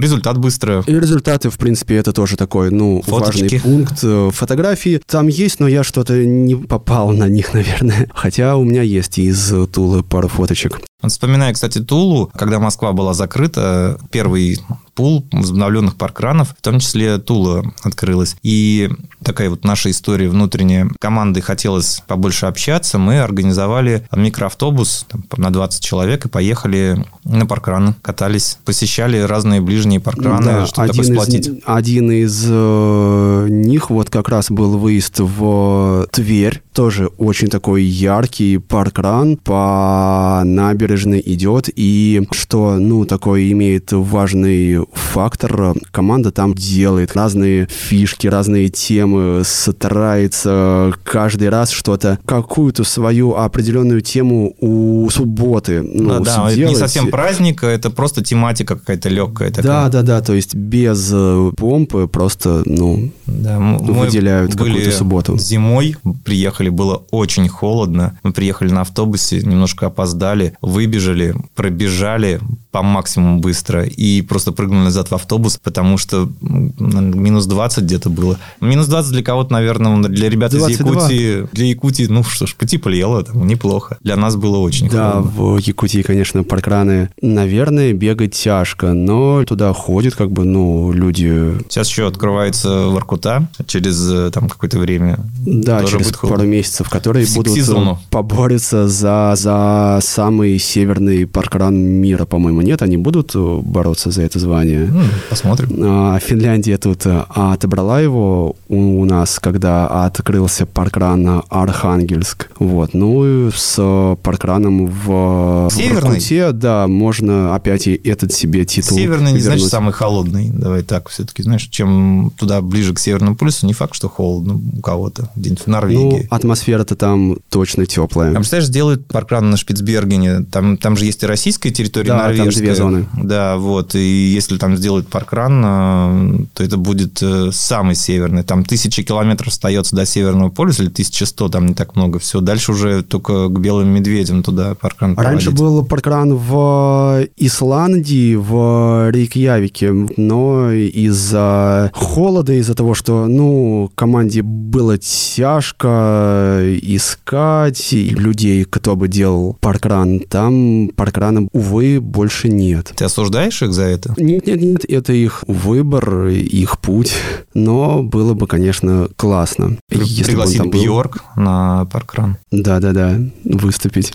результат 0.01 0.39
быстро. 0.39 0.83
И 0.87 0.93
результаты, 0.93 1.51
в 1.51 1.59
принципе, 1.59 1.97
это 1.97 2.13
тоже 2.13 2.37
такой, 2.37 2.71
ну, 2.71 3.03
Фоточки. 3.07 3.43
важный 3.43 3.61
пункт. 3.61 3.99
Э, 4.03 4.31
фотографии 4.33 5.01
там 5.07 5.29
есть, 5.29 5.61
но 5.61 5.69
я 5.69 5.85
что-то 5.85 6.25
не 6.25 6.57
попал 6.57 7.13
на 7.13 7.29
них, 7.29 7.55
наверное. 7.55 8.09
Хотя 8.15 8.57
у 8.57 8.65
меня 8.65 8.83
есть 8.83 9.19
из 9.19 9.53
Тулы 9.73 10.03
пару 10.03 10.29
фоточек. 10.29 10.81
Вспоминаю, 11.09 11.55
кстати, 11.55 11.79
Тулу, 11.79 12.31
когда 12.35 12.59
Москва 12.59 12.93
была 12.93 13.15
закрыта, 13.15 13.99
первый 14.11 14.61
пул 14.97 15.27
возобновленных 15.31 15.97
паркранов, 15.97 16.55
в 16.59 16.63
том 16.63 16.81
числе 16.81 17.19
Тула 17.19 17.63
открылась. 17.83 18.37
И 18.43 18.91
такая 19.23 19.51
вот 19.51 19.63
наша 19.63 19.91
история 19.91 20.29
внутренняя. 20.29 20.89
Командой 20.99 21.43
хотелось 21.43 22.03
побольше 22.07 22.47
общаться. 22.47 22.99
Мы 22.99 23.21
организовали 23.21 24.09
микроавтобус 24.11 25.07
там, 25.09 25.25
на 25.37 25.53
20 25.53 25.85
человек 25.85 26.25
и 26.25 26.29
поехали 26.29 27.05
на 27.25 27.45
паркран, 27.47 27.95
катались, 28.03 28.59
посещали 28.65 29.19
разные 29.19 29.61
ближние 29.61 30.01
паркраны, 30.01 30.45
да, 30.45 30.67
чтобы 30.67 30.89
один 30.89 31.05
сплотить. 31.05 31.49
Из, 31.49 31.57
один 31.67 32.11
из 32.11 32.45
э, 32.49 33.47
них 33.51 33.91
вот 33.91 34.09
как 34.09 34.31
раз 34.31 34.51
был 34.51 34.79
выезд 34.79 35.19
в 35.19 36.07
Тверь, 36.11 36.63
тоже 36.73 37.09
очень 37.19 37.49
такой 37.49 37.83
яркий 37.83 38.57
паркран 38.57 39.37
по 39.37 40.41
набережной 40.45 40.96
идет, 41.05 41.69
и 41.75 42.23
что, 42.33 42.77
ну, 42.77 43.05
такой 43.05 43.53
имеет 43.53 43.93
важный 43.93 44.85
фактор. 44.93 45.75
Команда 45.91 46.31
там 46.31 46.55
делает 46.55 47.15
разные 47.15 47.67
фишки, 47.67 48.27
разные 48.27 48.69
темы, 48.69 49.43
старается 49.45 50.93
каждый 51.05 51.49
раз 51.49 51.71
что-то, 51.71 52.19
какую-то 52.25 52.85
свою 52.85 53.35
определенную 53.35 54.01
тему 54.01 54.55
у 54.61 55.09
субботы. 55.11 55.83
Ну, 55.83 56.21
да, 56.21 56.51
это 56.51 56.65
не 56.65 56.75
совсем 56.75 57.11
праздник, 57.11 57.63
это 57.63 57.91
просто 57.91 58.25
тематика 58.25 58.77
какая-то 58.77 59.09
легкая. 59.09 59.51
Такая. 59.51 59.65
Да, 59.65 59.89
да, 59.89 60.03
да, 60.03 60.21
то 60.21 60.35
есть 60.35 60.55
без 60.55 61.11
э, 61.13 61.53
помпы 61.57 62.09
просто, 62.09 62.63
ну, 62.65 63.11
да, 63.27 63.59
выделяют 63.59 64.53
какую-то 64.53 64.91
субботу. 64.93 65.39
Зимой 65.39 65.97
приехали, 66.25 66.69
было 66.69 67.03
очень 67.11 67.49
холодно. 67.49 68.19
Мы 68.23 68.33
приехали 68.33 68.71
на 68.71 68.83
автобусе, 68.83 69.41
немножко 69.41 69.87
опоздали, 69.87 70.55
выбежали, 70.77 71.35
пробежали 71.55 72.39
по 72.71 72.83
максимуму 72.83 73.41
быстро 73.41 73.85
и 73.85 74.21
просто 74.21 74.53
прыгнули 74.53 74.85
назад 74.85 75.11
в 75.11 75.15
автобус, 75.15 75.59
потому 75.63 75.97
что 75.97 76.29
минус 76.43 77.47
20 77.47 77.85
где-то 77.85 78.11
было. 78.11 78.39
Минус 78.61 78.87
20 78.87 79.13
для 79.13 79.23
кого-то, 79.23 79.55
наверное, 79.55 80.03
для 80.03 80.29
ребят 80.29 80.51
22. 80.53 80.69
из 80.69 80.79
Якутии, 80.79 81.49
для 81.53 81.67
Якутии, 81.67 82.07
ну 82.11 82.23
что 82.23 82.47
ж, 82.47 82.55
потеплело, 82.55 83.23
там, 83.23 83.47
неплохо. 83.47 83.97
Для 84.03 84.17
нас 84.17 84.37
было 84.37 84.59
очень 84.59 84.91
да, 84.91 85.13
холодно. 85.13 85.31
В 85.31 85.59
Якутии, 85.59 86.03
конечно, 86.03 86.45
паркраны, 86.45 87.09
наверное, 87.23 87.95
бегать 87.95 88.35
тяжко, 88.35 88.93
но 88.93 89.43
туда 89.45 89.73
ходят 89.73 90.15
как 90.15 90.31
бы, 90.31 90.45
ну, 90.45 90.93
люди... 90.93 91.57
Сейчас 91.71 91.89
еще 91.89 92.07
открывается 92.07 92.89
Воркута 92.89 93.49
через 93.67 94.07
э, 94.11 94.31
там 94.31 94.51
какое-то 94.51 94.79
время. 94.79 95.19
Да, 95.47 95.83
через 95.85 96.13
пару 96.13 96.43
месяцев, 96.43 96.91
которые 96.91 97.27
будут 97.35 97.55
сезону. 97.55 97.99
побороться 98.11 98.87
за, 98.87 99.33
за 99.37 100.01
самый 100.03 100.59
северный 100.67 101.27
паркран 101.27 101.75
мира, 101.77 102.25
по-моему. 102.25 102.61
Нет, 102.63 102.83
они 102.83 102.97
будут 102.97 103.35
бороться 103.35 104.11
за 104.11 104.23
это 104.23 104.39
звание. 104.39 104.91
Посмотрим. 105.31 105.71
А, 105.83 106.19
Финляндия 106.19 106.77
тут 106.77 107.07
э, 107.07 107.25
отобрала 107.29 108.01
его 108.01 108.57
у 108.69 109.05
нас, 109.05 109.39
когда 109.39 110.05
открылся 110.05 110.67
паркран 110.67 111.43
Архангельск. 111.49 112.51
Вот. 112.59 112.95
Ну 112.95 113.47
и 113.49 113.51
с 113.55 114.17
паркраном 114.23 114.87
в 114.87 115.69
Северный? 115.73 116.53
Да, 116.53 116.87
можно 116.87 117.55
опять 117.55 117.87
и 117.87 117.95
этот 117.95 118.33
себе 118.33 118.65
титул 118.65 118.97
Северный 118.97 119.33
не 119.33 119.41
значит 119.41 119.69
самый 119.69 119.93
холодный. 119.93 120.51
Давай 120.51 120.83
так 120.83 121.09
все-таки, 121.09 121.43
знаешь, 121.43 121.63
чем 121.65 122.33
туда 122.37 122.61
ближе 122.61 122.95
к 122.95 122.99
Северному 122.99 123.37
полюсу, 123.37 123.67
не 123.67 123.73
факт, 123.73 123.95
что 123.95 124.09
холодно 124.09 124.61
у 124.77 124.81
кого-то 124.81 125.31
где-нибудь 125.37 125.65
в 125.65 125.67
Норвегии. 125.67 126.23
Ну, 126.23 126.23
атмосфера-то 126.31 126.97
там 126.97 127.39
точно 127.49 127.87
теплая. 127.87 128.33
А 128.33 128.35
представляешь, 128.35 128.71
делают 128.71 129.07
паркран 129.07 129.51
на 129.51 129.57
Шпицбергене, 129.57 130.45
там, 130.57 130.79
там 130.79 130.97
же 130.97 131.05
есть 131.05 131.23
и 131.23 131.27
российская 131.27 131.69
территория, 131.71 132.09
да, 132.09 132.17
норвежская. 132.17 132.51
там 132.51 132.61
две 132.63 132.75
зоны. 132.75 133.07
Да, 133.23 133.59
вот, 133.59 133.95
и 133.95 133.99
если 133.99 134.57
там 134.57 134.75
сделают 134.79 135.07
паркран, 135.07 135.63
э, 135.63 136.39
то 136.55 136.65
это 136.65 136.79
будет 136.79 137.23
э, 137.23 137.51
самый 137.53 137.95
северный. 137.95 138.43
Там 138.43 138.65
тысячи 138.65 139.03
километров 139.03 139.49
остается 139.49 139.95
до 139.95 140.07
Северного 140.07 140.49
полюса, 140.49 140.83
или 140.83 140.91
1100, 140.91 141.49
там 141.51 141.67
не 141.67 141.75
так 141.75 141.95
много. 141.95 142.19
Все, 142.19 142.41
дальше 142.41 142.73
уже 142.73 143.03
только 143.03 143.49
к 143.49 143.59
белым 143.61 143.89
медведям 143.89 144.43
туда 144.43 144.75
паркран 144.75 145.15
Раньше 145.19 145.51
был 145.51 145.85
паркран 145.85 146.35
в 146.35 147.27
Исландии, 147.37 148.35
в 148.35 149.11
Рейкьявике, 149.11 149.93
но 150.17 150.73
из-за 150.73 151.91
холода, 151.93 152.55
из-за 152.55 152.75
того, 152.75 152.95
что, 152.95 153.27
ну, 153.27 153.91
команде 153.95 154.41
было 154.41 154.97
тяжко 154.97 156.63
искать 156.81 157.93
людей, 157.93 158.65
кто 158.65 158.97
бы 158.97 159.09
делал 159.09 159.59
паркран 159.61 160.21
там, 160.21 160.46
там 160.47 160.91
паркрана, 160.95 161.49
увы, 161.53 162.01
больше 162.01 162.49
нет. 162.49 162.93
Ты 162.95 163.05
осуждаешь 163.05 163.63
их 163.63 163.73
за 163.73 163.83
это? 163.83 164.15
Нет, 164.17 164.47
нет, 164.47 164.61
нет, 164.61 164.85
это 164.89 165.13
их 165.13 165.43
выбор, 165.49 166.27
их 166.29 166.79
путь. 166.79 167.15
Но 167.55 168.03
было 168.05 168.35
бы, 168.35 168.47
конечно, 168.47 169.09
классно. 169.17 169.79
Если 169.91 170.25
Пригласить 170.25 170.65
Бьорк 170.67 171.25
на 171.35 171.87
паркран. 171.87 172.37
Да-да-да, 172.53 173.19
выступить. 173.45 174.13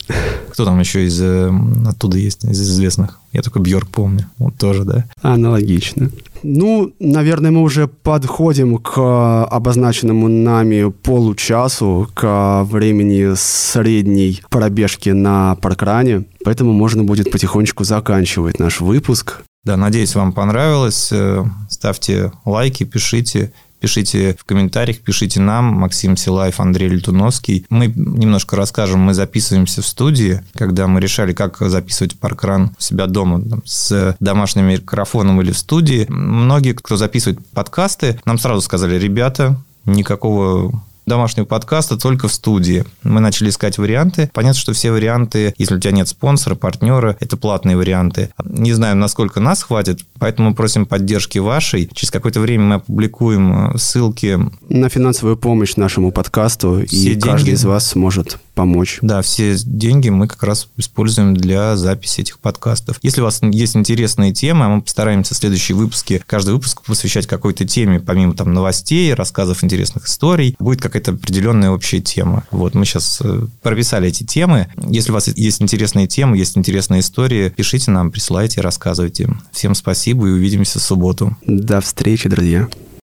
Кто 0.52 0.66
там 0.66 0.80
еще 0.80 1.06
из 1.06 1.22
э, 1.22 1.52
оттуда 1.88 2.18
есть, 2.18 2.44
из 2.44 2.62
известных? 2.62 3.20
Я 3.32 3.42
только 3.42 3.60
Бьорк 3.60 3.88
помню. 3.90 4.30
Вот 4.38 4.58
тоже, 4.58 4.84
да? 4.84 5.06
Аналогично. 5.22 6.12
Ну, 6.44 6.92
наверное, 7.00 7.52
мы 7.52 7.62
уже 7.62 7.88
подходим 7.88 8.78
к 8.78 9.46
обозначенному 9.46 10.28
нами 10.28 10.90
получасу, 10.90 12.10
к 12.14 12.64
времени 12.64 13.34
средней 13.36 14.42
пробежки 14.50 15.10
на 15.10 15.56
паркране. 15.56 16.26
Поэтому 16.44 16.74
можно 16.74 17.04
будет 17.04 17.32
потихонечку 17.32 17.84
заканчивать 17.84 18.60
наш 18.60 18.82
выпуск. 18.82 19.44
Да, 19.64 19.78
надеюсь, 19.78 20.16
вам 20.16 20.34
понравилось. 20.34 21.10
Э, 21.12 21.46
ставьте 21.70 22.32
лайки, 22.46 22.84
пишите. 22.84 23.54
Пишите 23.82 24.38
в 24.40 24.46
комментариях, 24.46 25.00
пишите 25.00 25.42
нам, 25.42 25.66
Максим 25.66 26.16
Силаев, 26.16 26.60
Андрей 26.60 26.88
Летуновский. 26.88 27.66
Мы 27.70 27.88
немножко 27.88 28.56
расскажем, 28.56 29.00
мы 29.00 29.16
записываемся 29.16 29.82
в 29.82 29.88
студии, 29.88 30.42
когда 30.54 30.86
мы 30.88 31.02
решали, 31.02 31.34
как 31.34 31.58
записывать 31.60 32.20
паркран 32.20 32.76
у 32.78 32.82
себя 32.82 33.08
дома 33.08 33.42
там, 33.42 33.64
с 33.66 34.16
домашним 34.20 34.66
микрофоном 34.68 35.42
или 35.42 35.52
в 35.52 35.58
студии. 35.58 36.06
Многие, 36.10 36.74
кто 36.74 36.96
записывает 36.96 37.44
подкасты, 37.48 38.22
нам 38.24 38.38
сразу 38.38 38.62
сказали, 38.62 39.00
ребята, 39.00 39.60
никакого 39.86 40.84
домашнего 41.12 41.44
подкаста 41.44 41.98
только 41.98 42.30
в 42.30 42.34
студии. 42.34 42.86
Мы 43.04 43.20
начали 43.20 43.50
искать 43.50 43.78
варианты. 43.78 44.32
Понятно, 44.34 44.58
что 44.58 44.72
все 44.72 44.92
варианты, 44.92 45.54
если 45.58 45.76
у 45.76 45.80
тебя 45.80 45.92
нет 45.92 46.08
спонсора, 46.08 46.56
партнера, 46.56 47.18
это 47.20 47.36
платные 47.36 47.76
варианты. 47.76 48.30
Не 48.46 48.72
знаю, 48.72 48.96
насколько 48.96 49.42
нас 49.42 49.62
хватит, 49.62 50.06
поэтому 50.20 50.56
просим 50.56 50.86
поддержки 50.86 51.38
вашей. 51.38 51.90
Через 51.94 52.12
какое-то 52.12 52.40
время 52.40 52.64
мы 52.64 52.76
опубликуем 52.76 53.74
э, 53.74 53.78
ссылки 53.78 54.40
на 54.70 54.88
финансовую 54.88 55.36
помощь 55.36 55.76
нашему 55.76 56.14
подкасту, 56.14 56.86
все 56.88 56.96
и 56.96 57.00
деньги... 57.10 57.28
каждый 57.28 57.54
из 57.56 57.66
вас 57.66 57.88
сможет 57.88 58.40
помочь. 58.62 59.00
Да, 59.02 59.24
все 59.24 59.56
деньги 59.66 60.10
мы 60.10 60.28
как 60.28 60.44
раз 60.44 60.68
используем 60.78 61.36
для 61.36 61.76
записи 61.76 62.22
этих 62.22 62.38
подкастов. 62.38 63.00
Если 63.02 63.20
у 63.20 63.24
вас 63.24 63.42
есть 63.42 63.76
интересные 63.76 64.34
темы, 64.34 64.68
мы 64.68 64.82
постараемся 64.84 65.34
в 65.34 65.38
следующие 65.38 65.76
выпуски, 65.76 66.22
каждый 66.28 66.54
выпуск 66.54 66.84
посвящать 66.84 67.26
какой-то 67.26 67.68
теме, 67.68 68.00
помимо 68.00 68.36
там 68.36 68.54
новостей, 68.54 69.16
рассказов 69.16 69.64
интересных 69.64 70.06
историй, 70.06 70.56
будет 70.60 70.80
какая-то 70.80 71.14
определенная 71.14 71.72
общая 71.72 72.02
тема. 72.02 72.44
Вот 72.52 72.76
мы 72.76 72.86
сейчас 72.86 73.20
э, 73.24 73.48
прописали 73.64 74.10
эти 74.10 74.24
темы. 74.24 74.68
Если 74.88 75.10
у 75.10 75.16
вас 75.16 75.28
есть 75.28 75.60
интересные 75.60 76.06
темы, 76.06 76.38
есть 76.38 76.56
интересные 76.56 77.00
истории, 77.00 77.50
пишите 77.50 77.90
нам, 77.90 78.12
присылайте, 78.12 78.62
рассказывайте. 78.62 79.28
Всем 79.52 79.74
спасибо 79.74 80.28
и 80.28 80.32
увидимся 80.32 80.78
в 80.78 80.84
субботу. 80.84 81.36
До 81.48 81.82
встречи, 81.82 82.30
друзья. 82.30 82.70